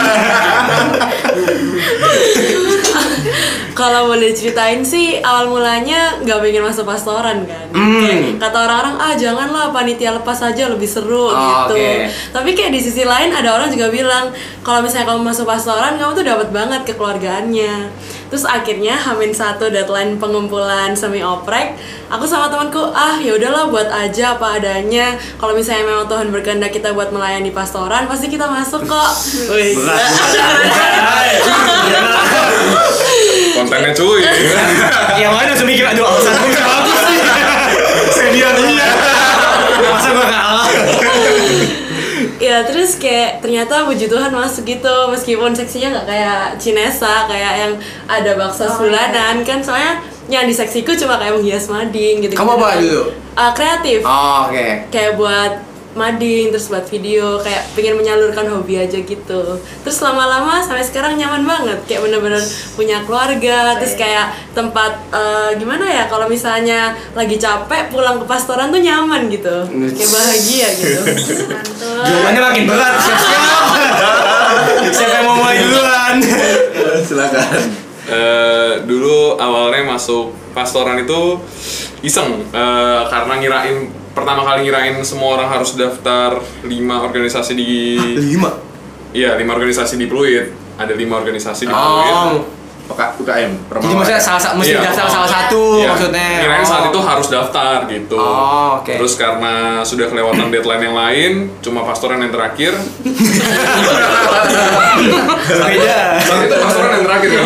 Kalau 3.84 4.08
boleh 4.08 4.32
ceritain 4.32 4.80
sih 4.80 5.20
awal 5.20 5.52
mulanya 5.52 6.16
nggak 6.24 6.40
pengen 6.40 6.64
masuk 6.64 6.88
pastoran 6.88 7.44
kan. 7.44 7.68
Hmm. 7.76 8.00
Kayak 8.00 8.40
kata 8.40 8.58
orang-orang 8.64 8.96
ah 8.96 9.14
janganlah 9.14 9.76
panitia 9.76 10.16
lepas 10.16 10.40
aja 10.40 10.72
lebih 10.72 10.88
seru 10.88 11.28
Oh, 11.28 11.68
gitu. 11.68 11.76
oke. 11.76 11.92
Tapi 12.32 12.50
kayak 12.56 12.72
di 12.72 12.80
sisi 12.80 13.04
lain 13.04 13.36
ada 13.36 13.52
orang 13.52 13.68
juga 13.68 13.92
bilang 13.92 14.32
kalau 14.64 14.80
misalnya 14.80 15.12
kamu 15.12 15.28
masuk 15.28 15.44
pastoran 15.44 16.00
kamu 16.00 16.16
tuh 16.16 16.24
dapat 16.24 16.48
banget 16.50 16.82
kekeluargaannya. 16.88 17.74
Terus 18.34 18.50
akhirnya 18.50 18.98
Hamin 18.98 19.30
satu 19.30 19.70
deadline 19.70 20.18
pengumpulan 20.18 20.98
semi 20.98 21.22
oprek, 21.22 21.78
aku 22.10 22.26
sama 22.26 22.50
temanku 22.50 22.82
ah 22.90 23.22
ya 23.22 23.38
udahlah 23.38 23.70
buat 23.70 23.86
aja 23.94 24.34
apa 24.34 24.58
adanya. 24.58 25.14
Kalau 25.38 25.54
misalnya 25.54 25.86
memang 25.86 26.10
Tuhan 26.10 26.34
berkehendak 26.34 26.74
kita 26.74 26.98
buat 26.98 27.14
melayani 27.14 27.54
pastoran 27.54 28.10
pasti 28.10 28.34
kita 28.34 28.50
masuk 28.50 28.90
kok. 28.90 29.12
Wih. 29.54 29.78
Berat. 29.78 30.02
Kontennya 33.54 33.94
cuy. 33.94 34.26
Yang 35.22 35.34
lain 35.38 35.48
langsung 35.54 35.70
mikir 35.70 35.86
aduh 35.94 36.06
alasan 36.10 36.34
gue 36.34 36.50
bisa 36.50 36.64
bagus 36.66 37.00
sih. 37.06 37.20
Senior 38.18 38.54
iya. 38.66 38.90
Masa 39.94 40.10
gue 40.10 40.26
kalah. 40.26 40.68
Ya 42.42 42.66
terus 42.66 42.98
kayak 42.98 43.33
ternyata 43.44 43.84
puji 43.84 44.08
Tuhan 44.08 44.32
masuk 44.32 44.64
gitu 44.64 45.12
meskipun 45.12 45.52
seksinya 45.52 46.00
nggak 46.00 46.08
kayak 46.08 46.42
Cinesa 46.56 47.28
kayak 47.28 47.54
yang 47.60 47.74
ada 48.08 48.32
bakso 48.40 48.64
bulanan 48.80 49.44
kan 49.44 49.60
soalnya 49.60 50.00
yang 50.32 50.48
di 50.48 50.56
seksiku 50.56 50.96
cuma 50.96 51.20
kayak 51.20 51.36
menghias 51.36 51.68
mading 51.68 52.24
gitu. 52.24 52.34
Kamu 52.40 52.56
apa 52.56 52.80
dulu? 52.80 53.12
kreatif. 53.52 54.00
Oh, 54.08 54.48
oke. 54.48 54.88
Kayak 54.88 55.20
buat 55.20 55.73
mading 55.94 56.50
terus 56.50 56.70
buat 56.70 56.86
video 56.90 57.38
kayak 57.42 57.70
pengen 57.78 57.98
menyalurkan 57.98 58.50
hobi 58.50 58.82
aja 58.82 58.98
gitu. 59.00 59.42
Terus 59.58 59.98
lama-lama 60.02 60.62
sampai 60.62 60.84
sekarang 60.86 61.18
nyaman 61.18 61.46
banget 61.46 61.80
kayak 61.86 62.02
bener-bener 62.06 62.42
punya 62.74 63.02
keluarga 63.06 63.78
terus 63.78 63.94
kayak 63.94 64.34
tempat 64.58 64.98
eh, 65.14 65.50
gimana 65.58 65.86
ya 65.86 66.04
kalau 66.10 66.26
misalnya 66.26 66.98
lagi 67.14 67.38
capek 67.38 67.94
pulang 67.94 68.22
ke 68.22 68.26
pastoran 68.26 68.74
tuh 68.74 68.82
nyaman 68.82 69.30
gitu. 69.30 69.68
Kayak 69.70 70.12
bahagia 70.12 70.68
gitu. 70.78 71.02
Jawabannya 72.10 72.42
makin 72.42 72.64
berat. 72.68 72.94
Siap-siap. 73.00 73.64
Siapa 74.94 75.14
yang 75.22 75.26
mau 75.26 75.36
mulai 75.42 75.58
duluan? 75.62 76.16
silakan 77.04 77.84
Eh, 78.04 78.84
dulu 78.84 79.40
awalnya 79.40 79.96
masuk 79.96 80.36
pastoran 80.52 81.00
itu 81.00 81.40
iseng 82.04 82.44
eh, 82.52 83.02
karena 83.08 83.40
ngirain 83.40 83.88
pertama 84.14 84.42
kali 84.44 84.60
ngirain 84.64 84.96
semua 85.02 85.36
orang 85.36 85.50
harus 85.50 85.74
daftar 85.74 86.38
lima 86.64 87.02
organisasi 87.02 87.54
di 87.54 87.98
Lima. 88.24 88.50
iya 89.10 89.34
lima 89.34 89.54
organisasi 89.54 89.96
di 89.96 90.06
Pluit 90.06 90.48
ada 90.76 90.94
lima 90.94 91.18
organisasi 91.18 91.66
di 91.66 91.72
Pluit 91.72 92.14
Oh. 92.14 92.46
UK- 92.84 93.16
UKM 93.18 93.52
Jadi 93.80 93.96
maksudnya 93.96 94.20
salah 94.20 94.38
sa- 94.38 94.54
mesti 94.54 94.76
Iya. 94.76 94.84
daftar 94.84 95.08
salah 95.08 95.24
satu 95.26 95.80
Iya, 95.80 95.88
maksudnya. 95.90 96.30
Kirain 96.38 96.62
saat 96.64 96.84
Oh. 96.84 96.90
itu 96.90 97.00
harus 97.02 97.28
daftar 97.30 97.78
gitu. 97.88 98.20
Oh, 98.20 98.76
oke. 98.78 98.92
Terus 98.94 99.14
karena 99.16 99.56
sudah 99.82 100.06
kelewatan 100.06 100.52
deadline 100.52 100.84
yang 100.84 100.92
lain, 100.94 101.32
cuma 101.60 101.82
pastoran 101.82 102.20
yang 102.20 102.30
terakhir. 102.30 102.76
beda. 105.48 106.00
Saat 106.20 106.42
itu 106.44 106.56
pastoran 106.58 106.92
yang 106.94 107.06
terakhir 107.06 107.30
kan. 107.32 107.46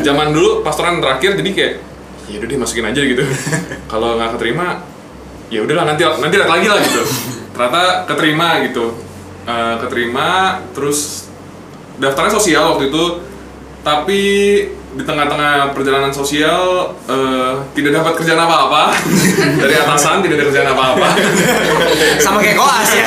Zaman 0.00 0.28
dulu 0.30 0.50
pastoran 0.62 0.90
yang 0.94 1.02
terakhir 1.02 1.30
jadi 1.36 1.50
kayak 1.50 1.72
ya 2.26 2.36
udah 2.38 2.46
deh 2.46 2.58
masukin 2.58 2.86
aja 2.86 3.00
gitu. 3.02 3.24
Kalau 3.88 4.14
nggak 4.14 4.38
keterima, 4.38 4.66
ya 5.50 5.60
udahlah 5.66 5.84
nanti 5.84 6.02
nanti 6.06 6.34
lihat 6.38 6.50
lagi 6.50 6.66
lah 6.70 6.78
gitu. 6.80 7.02
Ternyata 7.52 7.82
keterima 8.06 8.48
gitu. 8.64 9.10
Eh, 9.50 9.74
keterima 9.82 10.62
terus 10.76 11.26
daftarnya 11.98 12.32
sosial 12.38 12.76
waktu 12.76 12.92
itu 12.92 13.04
tapi 13.80 14.22
di 14.90 15.02
tengah-tengah 15.06 15.72
perjalanan 15.72 16.12
sosial 16.12 16.92
eh, 17.08 17.52
tidak 17.74 17.98
dapat 17.98 18.12
kerjaan 18.20 18.42
apa-apa 18.42 18.94
dari 19.64 19.74
atasan 19.74 20.22
tidak 20.22 20.36
ada 20.38 20.44
kerjaan 20.50 20.70
apa-apa 20.70 21.08
Sama 22.24 22.38
kayak 22.44 22.58
koas 22.58 22.90
ya. 22.94 23.06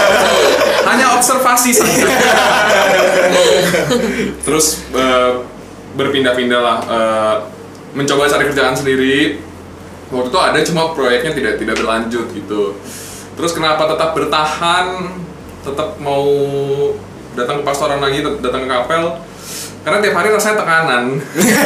hanya 0.90 1.06
observasi 1.18 1.70
saja 1.76 2.06
terus 4.42 4.86
eh, 4.96 5.32
berpindah-pindah 5.94 6.60
lah 6.62 6.78
eh, 6.88 7.34
mencoba 7.94 8.26
cari 8.26 8.48
kerjaan 8.48 8.74
sendiri 8.74 9.38
waktu 10.12 10.28
itu 10.28 10.40
ada 10.40 10.58
cuma 10.64 10.82
proyeknya 10.92 11.32
tidak 11.32 11.54
tidak 11.60 11.74
berlanjut 11.80 12.26
gitu. 12.34 12.76
Terus 13.34 13.52
kenapa 13.52 13.88
tetap 13.90 14.14
bertahan 14.14 15.14
tetap 15.64 15.96
mau 15.98 16.26
datang 17.34 17.60
ke 17.60 17.64
pastoran 17.64 18.00
lagi 18.02 18.20
datang 18.20 18.64
ke 18.64 18.70
kapel? 18.70 19.04
Karena 19.84 20.00
tiap 20.00 20.16
hari 20.16 20.28
rasanya 20.32 20.56
tekanan. 20.64 21.04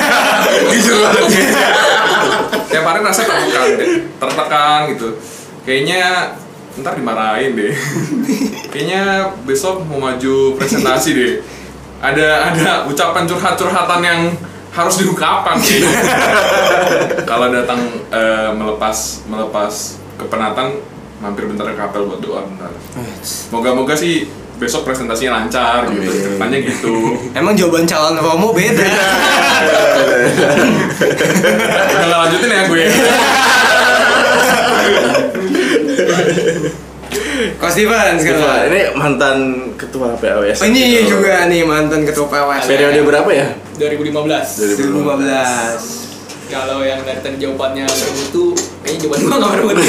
Jujur 0.75 1.07
tiap 2.71 2.85
hari 2.85 3.01
rasanya 3.05 3.29
tertekan 3.31 3.69
tertekan 4.19 4.81
gitu. 4.91 5.09
Kayaknya 5.63 6.35
ntar 6.83 6.99
dimarahin 6.99 7.55
deh. 7.55 7.75
Kayaknya 8.73 9.35
besok 9.47 9.87
mau 9.87 10.03
maju 10.03 10.59
presentasi 10.59 11.11
deh. 11.15 11.33
Ada 11.99 12.55
ada 12.55 12.71
ucapan 12.87 13.27
curhat-curhatan 13.27 14.01
yang 14.03 14.21
harus 14.79 14.95
diungkapkan 15.03 15.59
sih. 15.59 15.83
Kalau 17.31 17.51
datang 17.51 17.81
eh, 18.15 18.51
melepas 18.55 19.27
melepas 19.27 19.99
kepenatan 20.15 20.79
mampir 21.19 21.51
bentar 21.51 21.67
ke 21.67 21.75
kapel 21.75 22.07
buat 22.07 22.23
doa 22.23 22.47
bentar. 22.47 22.71
Moga-moga 23.51 23.99
sih 23.99 24.31
besok 24.59 24.87
presentasinya 24.87 25.43
lancar 25.43 25.91
gitu. 25.91 26.35
Depannya 26.35 26.63
gitu. 26.63 27.19
Emang 27.35 27.59
jawaban 27.59 27.87
calon 27.87 28.19
Romo 28.19 28.55
beda. 28.55 28.87
udah 31.99 32.07
nggak 32.07 32.21
lanjutin 32.23 32.51
ya 32.51 32.63
gue 32.71 32.85
Steven 37.39 38.15
sekarang. 38.19 38.19
Steven, 38.19 38.61
ini 38.73 38.83
mantan 38.99 39.39
ketua 39.79 40.19
PAWS. 40.19 40.59
Oh, 40.63 40.67
ini 40.67 41.07
juga 41.07 41.47
nih 41.47 41.63
mantan 41.63 42.03
ketua 42.03 42.27
PWS. 42.27 42.67
Periode 42.67 43.01
berapa 43.07 43.31
ya? 43.31 43.49
2015 43.79 44.83
2015. 44.83 46.09
kalau 46.49 46.81
yang 46.81 47.05
dari 47.05 47.21
tadi 47.21 47.37
jawabannya 47.45 47.85
itu 47.85 48.57
kayaknya 48.81 48.99
jawaban 49.05 49.21
gua 49.21 49.37
nggak 49.37 49.53
berbeda 49.53 49.85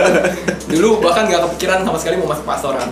dulu 0.72 0.88
bahkan 1.04 1.28
nggak 1.28 1.44
kepikiran 1.44 1.84
sama 1.84 1.98
sekali 2.00 2.16
mau 2.24 2.32
masuk 2.32 2.48
pastoran 2.48 2.88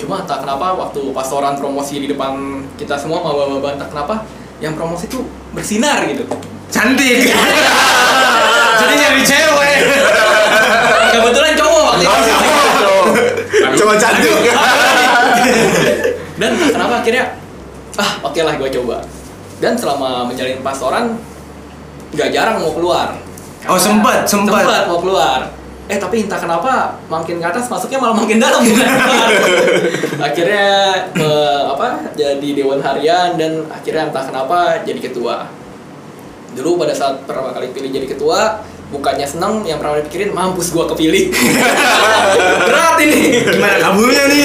cuma 0.00 0.24
entah 0.24 0.40
kenapa 0.40 0.80
waktu 0.80 1.12
pastoran 1.12 1.60
promosi 1.60 2.00
di 2.00 2.08
depan 2.08 2.64
kita 2.80 2.96
semua 2.96 3.20
mau 3.20 3.36
bawa 3.36 3.76
entah 3.76 3.84
kenapa 3.84 4.24
yang 4.64 4.72
promosi 4.72 5.12
tuh 5.12 5.28
bersinar 5.52 6.08
gitu 6.08 6.24
Cantik. 6.70 7.26
Jadi 8.80 8.94
nyari 8.94 9.22
cewek. 9.26 9.78
kebetulan 11.10 11.52
cowok 11.58 11.82
waktu 11.82 12.04
itu 12.06 12.69
Coba 13.76 13.94
cantik. 13.98 14.36
dan 16.40 16.50
kenapa 16.56 17.04
akhirnya 17.04 17.24
ah 18.00 18.10
oke 18.24 18.40
lah 18.40 18.54
gue 18.56 18.70
coba. 18.80 19.04
Dan 19.60 19.76
selama 19.76 20.24
menjalin 20.24 20.64
pastoran 20.64 21.20
nggak 22.16 22.28
jarang 22.32 22.56
mau 22.58 22.72
keluar. 22.72 23.12
Oh, 23.68 23.76
sempat, 23.76 24.24
sempat. 24.24 24.64
sempat 24.64 24.82
mau 24.88 24.98
keluar. 24.98 25.52
Eh 25.90 25.98
tapi 25.98 26.22
entah 26.22 26.38
kenapa 26.38 26.94
makin 27.10 27.42
ke 27.42 27.46
atas 27.50 27.66
masuknya 27.66 27.98
malah 27.98 28.14
makin 28.14 28.38
dalam. 28.38 28.62
Akhirnya 30.30 30.70
eh, 31.18 31.62
apa 31.66 32.14
jadi 32.14 32.48
dewan 32.54 32.78
harian 32.78 33.34
dan 33.34 33.66
akhirnya 33.66 34.06
entah 34.06 34.22
kenapa 34.22 34.86
jadi 34.86 35.02
ketua. 35.02 35.50
Dulu 36.54 36.78
pada 36.78 36.94
saat 36.94 37.26
pertama 37.26 37.50
kali 37.50 37.74
pilih 37.74 37.90
jadi 37.90 38.06
ketua 38.06 38.62
bukannya 38.90 39.22
seneng 39.22 39.62
yang 39.62 39.78
pertama 39.78 39.98
dipikirin 39.98 40.30
mampus 40.30 40.70
gua 40.70 40.86
kepilih 40.86 41.30
berat 42.66 42.96
ini 43.00 43.38
Gimana 43.44 43.76
kaburnya 43.80 44.24
nih? 44.26 44.44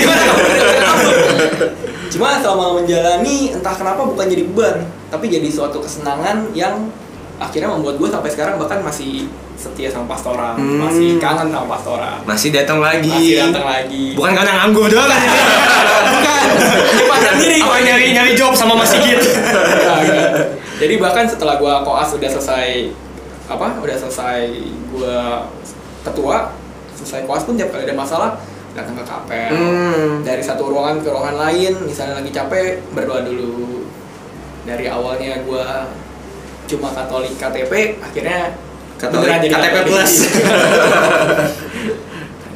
Cuma 2.08 2.40
selama 2.40 2.80
menjalani 2.80 3.52
entah 3.52 3.76
kenapa 3.76 4.02
bukan 4.02 4.26
jadi 4.26 4.44
beban, 4.46 4.76
tapi 5.10 5.28
jadi 5.28 5.50
suatu 5.50 5.84
kesenangan 5.84 6.48
yang 6.54 6.88
akhirnya 7.36 7.68
membuat 7.68 8.00
gue 8.00 8.08
sampai 8.08 8.32
sekarang 8.32 8.56
bahkan 8.56 8.80
masih 8.80 9.28
setia 9.56 9.92
sama 9.92 10.08
pastoran, 10.08 10.56
Hmm. 10.56 10.80
masih 10.80 11.20
kangen 11.20 11.52
sama 11.52 11.68
pastoran, 11.68 12.24
Masih 12.24 12.56
datang 12.56 12.80
lagi. 12.80 13.12
masih 13.12 13.52
datang 13.52 13.66
lagi. 13.66 14.06
Bukan 14.16 14.32
karena 14.32 14.52
nganggur 14.58 14.88
doang 14.88 15.10
kan? 15.10 15.22
Bukan. 16.06 16.42
Dipandang 16.96 17.36
diri. 17.36 17.60
Apa 17.60 17.76
nyari 17.82 18.08
nyari 18.14 18.32
job 18.34 18.56
sama 18.56 18.80
Mas. 18.80 18.96
Jadi 20.76 20.94
bahkan 20.96 21.28
setelah 21.28 21.56
gue 21.58 21.74
koas 21.84 22.10
udah 22.12 22.30
selesai 22.30 22.96
apa, 23.46 23.68
udah 23.82 23.96
selesai 23.96 24.50
gue 24.90 25.18
ketua, 26.02 26.54
selesai 26.98 27.26
koas 27.30 27.44
pun 27.46 27.54
tiap 27.58 27.70
kali 27.74 27.86
ada 27.86 27.96
masalah 27.98 28.38
datang 28.76 28.96
ke 29.00 29.06
kapel. 29.08 29.52
Hmm. 29.56 30.12
dari 30.28 30.44
satu 30.44 30.68
ruangan 30.68 31.00
ke 31.00 31.08
ruangan 31.08 31.40
lain 31.40 31.74
misalnya 31.88 32.20
lagi 32.20 32.32
capek 32.36 32.84
berdoa 32.92 33.24
dulu 33.24 33.88
dari 34.68 34.92
awalnya 34.92 35.40
gua 35.48 35.88
cuma 36.68 36.92
Katolik 36.92 37.40
KTP 37.40 38.04
akhirnya 38.04 38.60
Katolik 39.00 39.32
jadi 39.32 39.48
KTP 39.48 39.64
Katolik. 39.64 39.88
plus. 39.88 40.14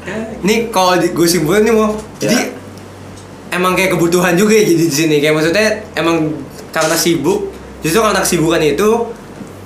Ya, 0.07 0.15
Nih 0.47 0.71
kalau 0.73 0.95
gue 0.97 1.27
simpulin 1.27 1.67
nih 1.67 1.75
mau, 1.75 1.93
jadi 2.17 2.55
emang 3.51 3.75
kayak 3.75 3.93
kebutuhan 3.99 4.33
juga 4.39 4.55
ya 4.55 4.63
jadi 4.65 4.83
di 4.87 4.95
sini. 4.95 5.15
Kayak 5.19 5.35
maksudnya 5.37 5.67
emang 5.99 6.31
karena 6.71 6.95
sibuk, 6.95 7.51
justru 7.83 7.99
karena 7.99 8.23
kesibukan 8.23 8.63
itu 8.63 8.89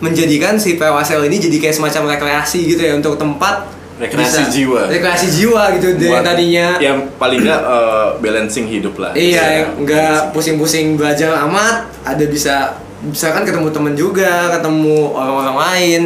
menjadikan 0.04 0.60
si 0.60 0.76
PWSL 0.76 1.24
ini 1.26 1.40
jadi 1.40 1.58
kayak 1.60 1.76
semacam 1.76 2.04
rekreasi 2.12 2.68
gitu 2.68 2.82
ya 2.82 2.94
untuk 2.94 3.16
tempat 3.16 3.72
Rekreasi 3.94 4.50
jiwa. 4.52 4.90
rekreasi 4.90 5.28
jiwa 5.32 5.70
gitu 5.78 5.96
Buat- 6.04 6.26
tadinya 6.26 6.76
yang 6.78 7.08
paling 7.16 7.40
nggak 7.40 7.62
eh, 7.78 8.08
balancing 8.20 8.66
hidup 8.68 9.00
lah. 9.00 9.14
iya 9.14 9.64
Bisa 9.64 9.80
nggak 9.80 10.20
pusing-pusing 10.34 10.98
belajar 10.98 11.40
amat 11.48 11.88
ada 12.04 12.26
bisa 12.26 12.76
bisa 13.04 13.32
kan 13.32 13.46
ketemu 13.46 13.70
temen 13.70 13.94
juga 13.94 14.52
ketemu 14.52 15.14
orang-orang 15.14 15.56
lain 15.58 16.04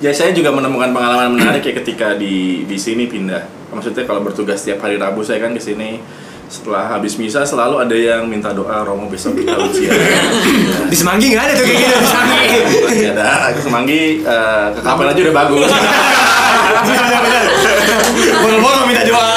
Ya 0.00 0.08
saya 0.10 0.32
juga 0.32 0.48
menemukan 0.48 0.96
pengalaman 0.96 1.36
menarik 1.36 1.60
ya 1.60 1.76
ketika 1.76 2.16
di 2.16 2.64
di 2.64 2.80
sini 2.80 3.04
pindah. 3.04 3.44
Maksudnya 3.68 4.08
kalau 4.08 4.24
bertugas 4.24 4.56
setiap 4.56 4.80
hari 4.80 4.96
Rabu 4.96 5.20
saya 5.20 5.44
kan 5.44 5.52
ke 5.52 5.60
sini 5.60 6.00
setelah 6.50 6.90
habis 6.90 7.14
misa 7.14 7.46
selalu 7.46 7.78
ada 7.78 7.94
yang 7.94 8.26
minta 8.26 8.50
doa 8.50 8.82
Romo 8.82 9.06
besok 9.06 9.38
kita 9.38 9.54
ujian. 9.54 9.94
di 10.90 10.96
Semanggi 10.98 11.30
nggak 11.30 11.44
ada 11.46 11.52
tuh 11.54 11.62
kayak 11.62 11.78
gitu 11.78 11.94
di 11.94 12.08
Semanggi 12.10 13.06
ada 13.14 13.54
ke 13.54 13.60
Semanggi 13.62 14.02
eh, 14.26 14.66
ke 14.74 14.80
kapel 14.82 15.06
aja 15.06 15.20
udah 15.22 15.36
bagus. 15.38 15.70
boro-boro 18.42 18.82
minta 18.88 19.06
doa 19.06 19.36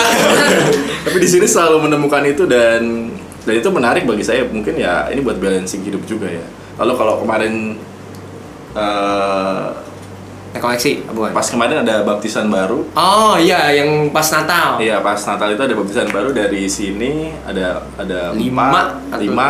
Tapi 1.06 1.18
di 1.22 1.30
sini 1.30 1.46
selalu 1.46 1.86
menemukan 1.86 2.26
itu 2.26 2.50
dan 2.50 3.14
dan 3.46 3.54
itu 3.60 3.70
menarik 3.70 4.10
bagi 4.10 4.26
saya 4.26 4.50
mungkin 4.50 4.74
ya 4.74 5.06
ini 5.14 5.22
buat 5.22 5.38
balancing 5.38 5.86
hidup 5.86 6.02
juga 6.10 6.26
ya. 6.34 6.46
Lalu 6.82 6.94
kalau 6.98 7.22
kemarin 7.22 7.78
eh, 8.74 9.68
koleksi 10.62 11.02
bukan? 11.10 11.34
Pas 11.34 11.48
kemarin 11.50 11.82
ada 11.82 12.06
baptisan 12.06 12.46
baru. 12.46 12.86
Oh 12.94 13.34
iya 13.42 13.74
yang 13.74 14.14
pas 14.14 14.30
Natal. 14.30 14.78
Iya 14.78 15.02
pas 15.02 15.18
Natal 15.18 15.50
itu 15.50 15.62
ada 15.66 15.74
baptisan 15.74 16.08
baru 16.14 16.30
dari 16.30 16.70
sini. 16.70 17.34
Ada 17.42 17.82
ada 17.98 18.20
Lima 18.38 18.70
empat, 18.70 18.88
lima 19.18 19.48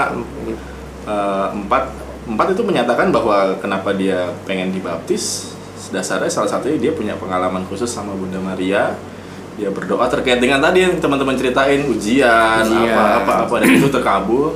eh, 1.04 1.48
empat. 1.60 1.84
Empat 2.24 2.56
itu 2.56 2.64
menyatakan 2.64 3.12
bahwa 3.12 3.60
kenapa 3.60 3.92
dia 3.92 4.32
pengen 4.48 4.72
dibaptis. 4.72 5.52
Dasarnya 5.92 6.32
salah 6.32 6.48
satunya 6.48 6.80
dia 6.80 6.92
punya 6.96 7.20
pengalaman 7.20 7.68
khusus 7.68 7.92
sama 7.92 8.16
Bunda 8.16 8.40
Maria. 8.40 8.96
Dia 9.60 9.70
berdoa 9.70 10.08
terkait 10.10 10.40
dengan 10.40 10.64
tadi 10.64 10.82
yang 10.88 10.98
teman-teman 10.98 11.38
ceritain 11.38 11.86
ujian, 11.86 12.64
Ujian. 12.66 12.90
apa 12.90 13.22
apa 13.22 13.34
apa 13.46 13.56
dan 13.60 13.70
itu 13.76 13.92
terkabul. 13.92 14.56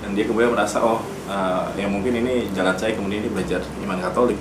Dan 0.00 0.14
dia 0.14 0.24
kemudian 0.24 0.54
merasa 0.54 0.78
oh 0.80 1.02
eh, 1.26 1.82
ya 1.82 1.90
mungkin 1.90 2.14
ini 2.14 2.54
jalan 2.54 2.78
saya 2.78 2.94
kemudian 2.94 3.26
ini 3.26 3.30
belajar 3.34 3.58
iman 3.82 3.98
Katolik 3.98 4.38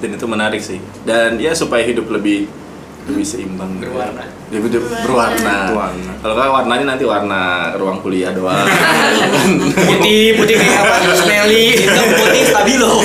dan 0.00 0.10
itu 0.16 0.26
menarik 0.26 0.62
sih. 0.64 0.80
Dan 1.04 1.36
ya 1.36 1.52
supaya 1.52 1.84
hidup 1.84 2.08
lebih 2.08 2.48
lebih 3.08 3.24
seimbang 3.24 3.80
Berwarna. 3.80 4.22
lebih 4.52 4.68
hidup 4.70 4.84
berwarna. 5.02 5.72
Berwarna. 5.72 6.12
kalau 6.20 6.34
kan 6.36 6.48
warnanya 6.52 6.86
nanti 6.94 7.04
warna 7.08 7.72
ruang 7.80 7.98
kuliah 8.04 8.30
doang. 8.34 8.68
Putih 9.88 10.36
putih 10.36 10.54
kayak 10.60 10.84
apa? 10.84 10.96
Smelly 11.16 11.80
Hitam 11.80 12.06
putih 12.12 12.42
stabilo. 12.44 13.00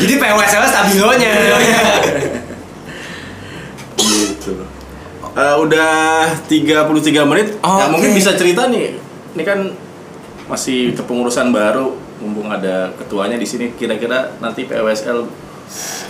jadi 0.00 0.14
PWSL 0.16 0.64
stabilonya. 0.70 1.32
Gitu. 3.96 4.52
Eh, 5.36 5.56
udah 5.60 5.92
33 6.48 7.28
menit. 7.28 7.60
Oh, 7.60 7.76
ya, 7.76 7.92
mungkin 7.92 8.10
oke. 8.14 8.16
bisa 8.16 8.32
cerita 8.32 8.72
nih. 8.72 8.96
Ini 9.36 9.42
kan 9.44 9.68
masih 10.48 10.96
kepengurusan 10.96 11.52
baru 11.52 12.05
mumpung 12.18 12.48
ada 12.48 12.90
ketuanya 12.94 13.36
di 13.36 13.44
sini 13.44 13.72
kira-kira 13.72 14.34
nanti 14.36 14.64
PWSL 14.64 15.28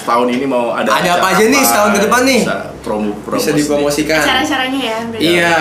tahun 0.03 0.29
ini 0.31 0.45
mau 0.45 0.71
ada 0.71 0.93
Ada 0.93 1.11
apa 1.17 1.27
aja 1.33 1.45
nih 1.45 1.61
setahun 1.61 1.91
ke 1.91 2.01
depan 2.03 2.23
nih? 2.23 2.41
bisa 2.43 2.57
promo 2.81 3.11
promo 3.21 3.37
bisa 3.37 3.51
dipromosikan 3.53 4.21
Cara-caranya 4.21 4.81
ya. 4.81 4.99
berarti. 5.05 5.25
iya 5.25 5.59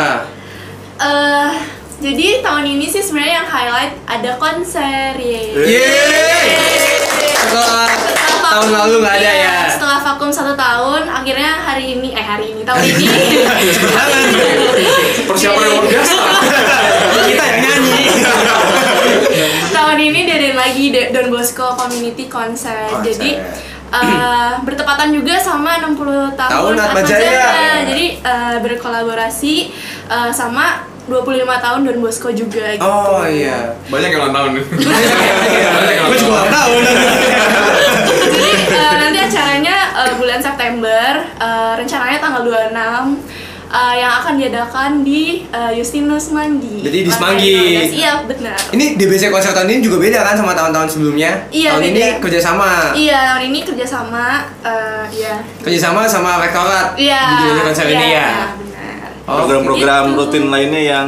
Eh, 0.96 1.52
jadi 1.98 2.40
tahun 2.40 2.66
ini 2.70 2.86
sih 2.86 3.02
sebenarnya 3.02 3.36
yang 3.38 3.50
highlight 3.50 3.94
ada 4.06 4.32
konser 4.36 5.12
ya. 5.14 5.42
Yeay. 5.52 6.56
setelah 7.36 7.90
tahun 8.46 8.70
lalu 8.72 8.96
nggak 9.02 9.16
ada 9.18 9.32
ya 9.32 9.56
Setelah 9.72 10.00
vakum 10.02 10.30
satu 10.30 10.54
tahun, 10.54 11.02
akhirnya 11.10 11.52
hari 11.60 11.98
ini, 11.98 12.14
eh 12.14 12.22
hari 12.22 12.54
ini 12.54 12.62
tahun 12.62 12.82
ini. 12.82 13.06
Persiapan 15.28 15.62
yang 15.62 15.72
luar 15.74 15.86
biasa. 15.86 16.16
kita 17.26 17.44
yang 17.44 17.60
nyanyi 17.64 18.02
tahun 19.72 19.98
ini 20.02 20.20
diadain 20.26 20.56
lagi 20.56 20.86
Don 21.12 21.28
Bosco 21.30 21.76
Community 21.76 22.26
Concert. 22.28 22.90
Konser. 22.92 23.04
Jadi 23.06 23.30
eh, 23.92 24.52
bertepatan 24.62 25.10
juga 25.12 25.36
sama 25.40 25.80
60 25.80 26.36
tahun, 26.36 26.52
Tahun 26.52 26.74
Atma 26.78 27.02
Jaya. 27.04 27.84
Jadi 27.88 28.06
eh, 28.20 28.58
berkolaborasi 28.60 29.56
eh, 30.08 30.32
sama 30.32 30.86
25 31.06 31.22
tahun 31.46 31.80
Don 31.86 32.00
Bosco 32.02 32.34
juga 32.34 32.66
gitu. 32.74 32.82
oh 32.82 33.22
iya 33.30 33.78
Banyak 33.94 34.10
yang 34.10 34.22
ulang 34.26 34.34
tahun. 34.34 34.50
gue 34.58 34.66
juga 36.18 36.34
nggak 36.34 36.50
tahu 36.50 36.74
Jadi 38.26 38.50
eh, 38.74 38.94
nanti 38.98 39.18
acaranya 39.22 39.76
eh, 40.02 40.14
bulan 40.36 40.52
September, 40.52 41.08
eh, 41.40 41.74
rencananya 41.80 42.20
tanggal 42.20 42.44
26 42.44 43.24
eh, 43.66 43.96
yang 43.96 44.12
akan 44.20 44.34
diadakan 44.36 44.92
di 45.00 45.48
eh, 45.48 45.72
Justinus 45.74 46.36
Manggi. 46.36 46.84
Jadi 46.84 46.98
di 47.02 47.10
Semanggi. 47.10 47.56
12. 47.56 47.96
Iya, 47.96 48.12
benar. 48.28 48.58
ini 48.76 49.00
DBC 49.00 49.32
konser 49.32 49.56
tahun 49.56 49.72
ini 49.72 49.80
juga 49.80 50.04
beda 50.04 50.20
kan 50.22 50.36
sama 50.36 50.52
tahun-tahun 50.52 50.92
sebelumnya 50.92 51.48
Iya, 51.50 51.72
tahun 51.72 51.84
ini 51.88 51.96
beda. 51.96 52.20
kerjasama 52.20 52.68
Iya, 52.92 53.20
tahun 53.32 53.44
ini 53.48 53.60
kerjasama, 53.64 54.24
eh, 54.60 55.04
iya. 55.16 55.36
kerjasama 55.64 56.04
sama 56.04 56.44
rektorat 56.44 57.00
Iya. 57.00 57.22
di 57.24 57.34
DBC 57.42 57.60
konser 57.64 57.86
iya, 57.86 57.96
ini 57.96 58.08
ya 58.12 58.28
benar. 58.60 59.08
Oh, 59.26 59.36
program-program 59.40 60.04
gitu. 60.06 60.18
rutin 60.20 60.46
lainnya 60.52 60.82
yang 60.84 61.08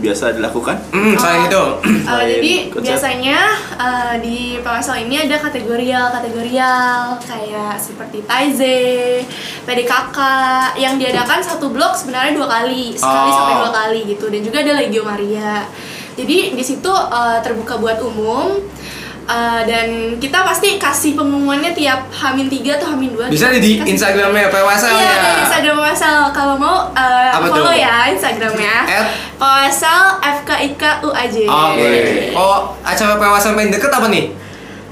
biasa 0.00 0.32
dilakukan? 0.32 0.76
Hmm, 0.90 1.14
selain 1.14 1.46
itu. 1.46 1.64
Uh, 1.78 2.02
Selain 2.02 2.28
jadi 2.32 2.52
konsep. 2.66 2.84
biasanya 2.88 3.38
uh, 3.76 4.14
di 4.18 4.38
PWSL 4.58 4.98
ini 5.04 5.16
ada 5.20 5.36
kategorial 5.38 6.06
kategorial 6.10 6.98
kayak 7.20 7.76
seperti 7.76 8.24
Taize, 8.24 9.22
PDKK 9.62 10.18
yang 10.76 10.96
diadakan 10.96 11.38
satu 11.38 11.68
blok 11.68 11.92
sebenarnya 11.92 12.32
dua 12.32 12.48
kali 12.48 12.92
sekali 12.92 13.28
Oh. 13.28 13.36
sampai 13.36 13.54
dua 13.58 13.70
kali 13.70 14.00
gitu 14.08 14.26
dan 14.26 14.40
juga 14.40 14.58
ada 14.60 14.72
Legio 14.74 15.02
Maria. 15.02 15.68
Jadi 16.10 16.52
di 16.52 16.64
situ 16.64 16.88
uh, 16.88 17.38
terbuka 17.40 17.76
buat 17.76 18.00
umum 18.00 18.58
uh, 19.26 19.60
dan 19.66 20.16
kita 20.16 20.44
pasti 20.46 20.78
kasih 20.78 21.18
pengumumannya 21.18 21.74
tiap 21.74 22.08
Hamin 22.12 22.46
3 22.46 22.78
atau 22.78 22.94
Hamin 22.94 23.12
2 23.16 23.32
Bisa 23.32 23.50
di 23.52 23.80
Instagramnya 23.82 24.48
PWSL 24.48 24.94
Iya, 24.96 25.10
ya. 25.10 25.20
di 25.20 25.32
Instagram 25.44 25.74
PWSL 25.80 26.20
kalau 26.32 26.54
mau 26.56 26.88
uh, 26.94 27.30
Apa 27.34 27.46
follow 27.50 27.72
tuh? 27.72 27.76
ya 27.76 28.08
Instagramnya. 28.12 28.76
At? 28.86 29.06
PWSL 29.40 30.04
FKIK 30.40 30.82
UAJ. 31.04 31.36
Oke. 31.48 31.90
Oh, 32.36 32.76
acara 32.84 33.18
PWSL 33.18 33.52
paling 33.56 33.70
deket 33.72 33.90
apa 33.92 34.08
nih? 34.08 34.26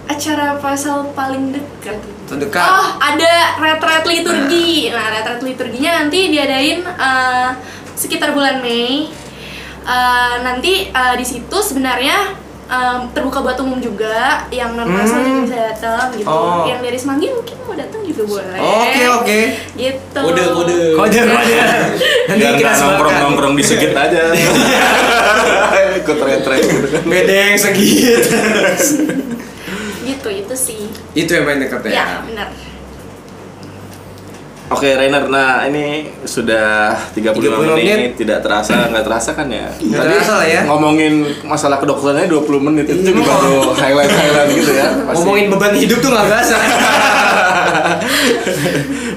acara 0.09 0.57
pasal 0.57 1.13
paling 1.13 1.53
dekat 1.53 2.01
Terdekat. 2.29 2.61
Oh, 2.61 2.89
ada 3.01 3.57
retret 3.57 4.05
liturgi. 4.05 4.93
Nah, 4.93 5.09
retret 5.13 5.41
liturginya 5.41 6.05
nanti 6.05 6.29
diadain 6.29 6.85
eh, 6.85 7.49
sekitar 7.97 8.37
bulan 8.37 8.61
Mei. 8.61 9.09
Eh, 9.89 10.35
nanti 10.45 10.93
eh, 10.93 11.15
di 11.17 11.25
situ 11.25 11.57
sebenarnya 11.57 12.37
eh, 12.69 12.99
terbuka 13.11 13.41
buat 13.41 13.57
umum 13.59 13.79
juga, 13.79 14.45
yang 14.49 14.73
non 14.73 14.87
pasal 14.87 15.19
Hmm. 15.19 15.27
juga 15.27 15.41
bisa 15.45 15.57
datang 15.69 16.09
gitu. 16.13 16.29
Oh. 16.29 16.65
Yang 16.65 16.81
dari 16.83 16.99
Semanggi 16.99 17.27
mungkin 17.29 17.57
mau 17.63 17.75
datang 17.75 18.01
juga 18.03 18.23
boleh. 18.29 18.59
Oke, 18.59 19.03
oke. 19.11 19.41
Gitu. 19.75 20.21
Kode, 20.21 20.43
kode. 20.53 20.79
Kode 20.95 21.21
kode. 21.25 21.57
Nanti 22.29 22.39
Biar 22.39 22.53
kita 22.55 22.61
nggak 22.61 22.75
sebarkan. 22.75 22.93
nongkrong-nongkrong 22.93 23.55
di 23.55 23.65
segit 23.65 23.93
aja. 23.93 24.23
Ikut 25.99 26.17
gitu 26.17 26.87
kan. 26.89 27.03
Bedeng 27.05 27.55
segit. 27.57 28.25
Gitu, 30.05 30.29
itu 30.31 30.55
sih. 30.57 30.83
itu 31.13 31.31
yang 31.31 31.45
paling 31.45 31.61
deket 31.61 31.81
ya. 31.85 31.93
Ya, 31.93 32.07
benar. 32.25 32.49
Oke 34.69 34.93
Rainer, 34.93 35.25
nah 35.27 35.65
ini 35.65 36.13
sudah 36.29 36.93
35, 37.17 37.41
35 37.41 37.73
menit, 37.73 37.89
menit. 37.89 38.11
tidak 38.21 38.45
terasa, 38.45 38.85
nggak 38.87 39.01
terasa 39.01 39.33
kan 39.33 39.49
ya? 39.49 39.65
Nggak 39.73 39.97
Tadi 39.97 40.13
terasa 40.13 40.33
lah 40.37 40.47
ya. 40.47 40.61
Ngomongin 40.69 41.13
masalah 41.41 41.81
kedokterannya 41.81 42.29
20 42.29 42.61
menit 42.61 42.85
itu 42.85 43.01
Iya. 43.01 43.17
juga 43.17 43.33
baru 43.33 43.73
highlight-highlight 43.81 44.51
gitu 44.53 44.73
ya. 44.77 44.89
pasti. 45.09 45.17
Ngomongin 45.17 45.47
beban 45.49 45.73
hidup 45.73 45.99
tuh 45.99 46.11
nggak 46.13 46.27
berasa. 46.29 46.57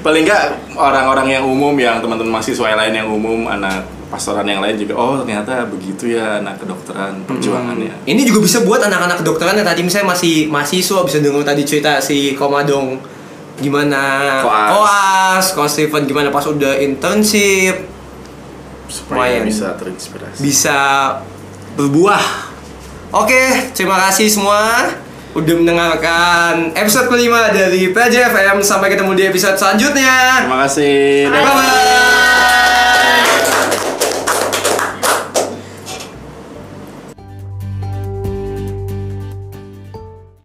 Paling 0.04 0.22
nggak 0.24 0.42
orang-orang 0.74 1.26
yang 1.30 1.44
umum, 1.44 1.74
yang 1.76 2.00
teman-teman 2.00 2.32
mahasiswa 2.32 2.66
yang 2.66 2.80
lain 2.80 2.94
yang 2.96 3.08
umum, 3.08 3.44
anak 3.46 3.84
pastoran 4.08 4.44
yang 4.44 4.60
lain 4.60 4.76
juga, 4.76 4.92
oh 4.92 5.16
ternyata 5.20 5.64
begitu 5.64 6.12
ya 6.12 6.40
anak 6.40 6.60
kedokteran 6.60 7.24
perjuangannya. 7.24 7.92
Ini 8.04 8.20
juga 8.24 8.44
bisa 8.44 8.60
buat 8.60 8.80
anak-anak 8.80 9.20
kedokteran 9.20 9.56
yang 9.56 9.64
tadi 9.64 9.80
misalnya 9.80 10.12
masih 10.12 10.48
mahasiswa 10.48 11.00
bisa 11.00 11.16
denger 11.20 11.40
tadi 11.40 11.62
cerita 11.64 11.96
si 11.96 12.36
Komadong 12.36 13.00
gimana 13.58 14.00
Koas. 14.40 14.68
koas, 14.70 15.44
koas 15.52 15.70
Steven 15.72 16.04
gimana 16.04 16.28
pas 16.28 16.44
udah 16.44 16.78
internship 16.78 17.88
Supaya 18.86 19.40
bisa 19.40 19.72
terinspirasi. 19.74 20.40
bisa 20.40 20.78
berbuah. 21.74 22.52
Oke, 23.10 23.72
terima 23.72 23.96
kasih 23.96 24.28
semua 24.28 24.92
udah 25.32 25.54
mendengarkan 25.56 26.76
episode 26.76 27.08
kelima 27.08 27.48
dari 27.48 27.88
PJFM. 27.88 28.60
Sampai 28.60 28.92
ketemu 28.92 29.16
di 29.16 29.24
episode 29.24 29.56
selanjutnya. 29.56 30.44
Terima 30.44 30.68
kasih. 30.68 31.28
Bye 31.28 31.40
bye. 31.40 32.71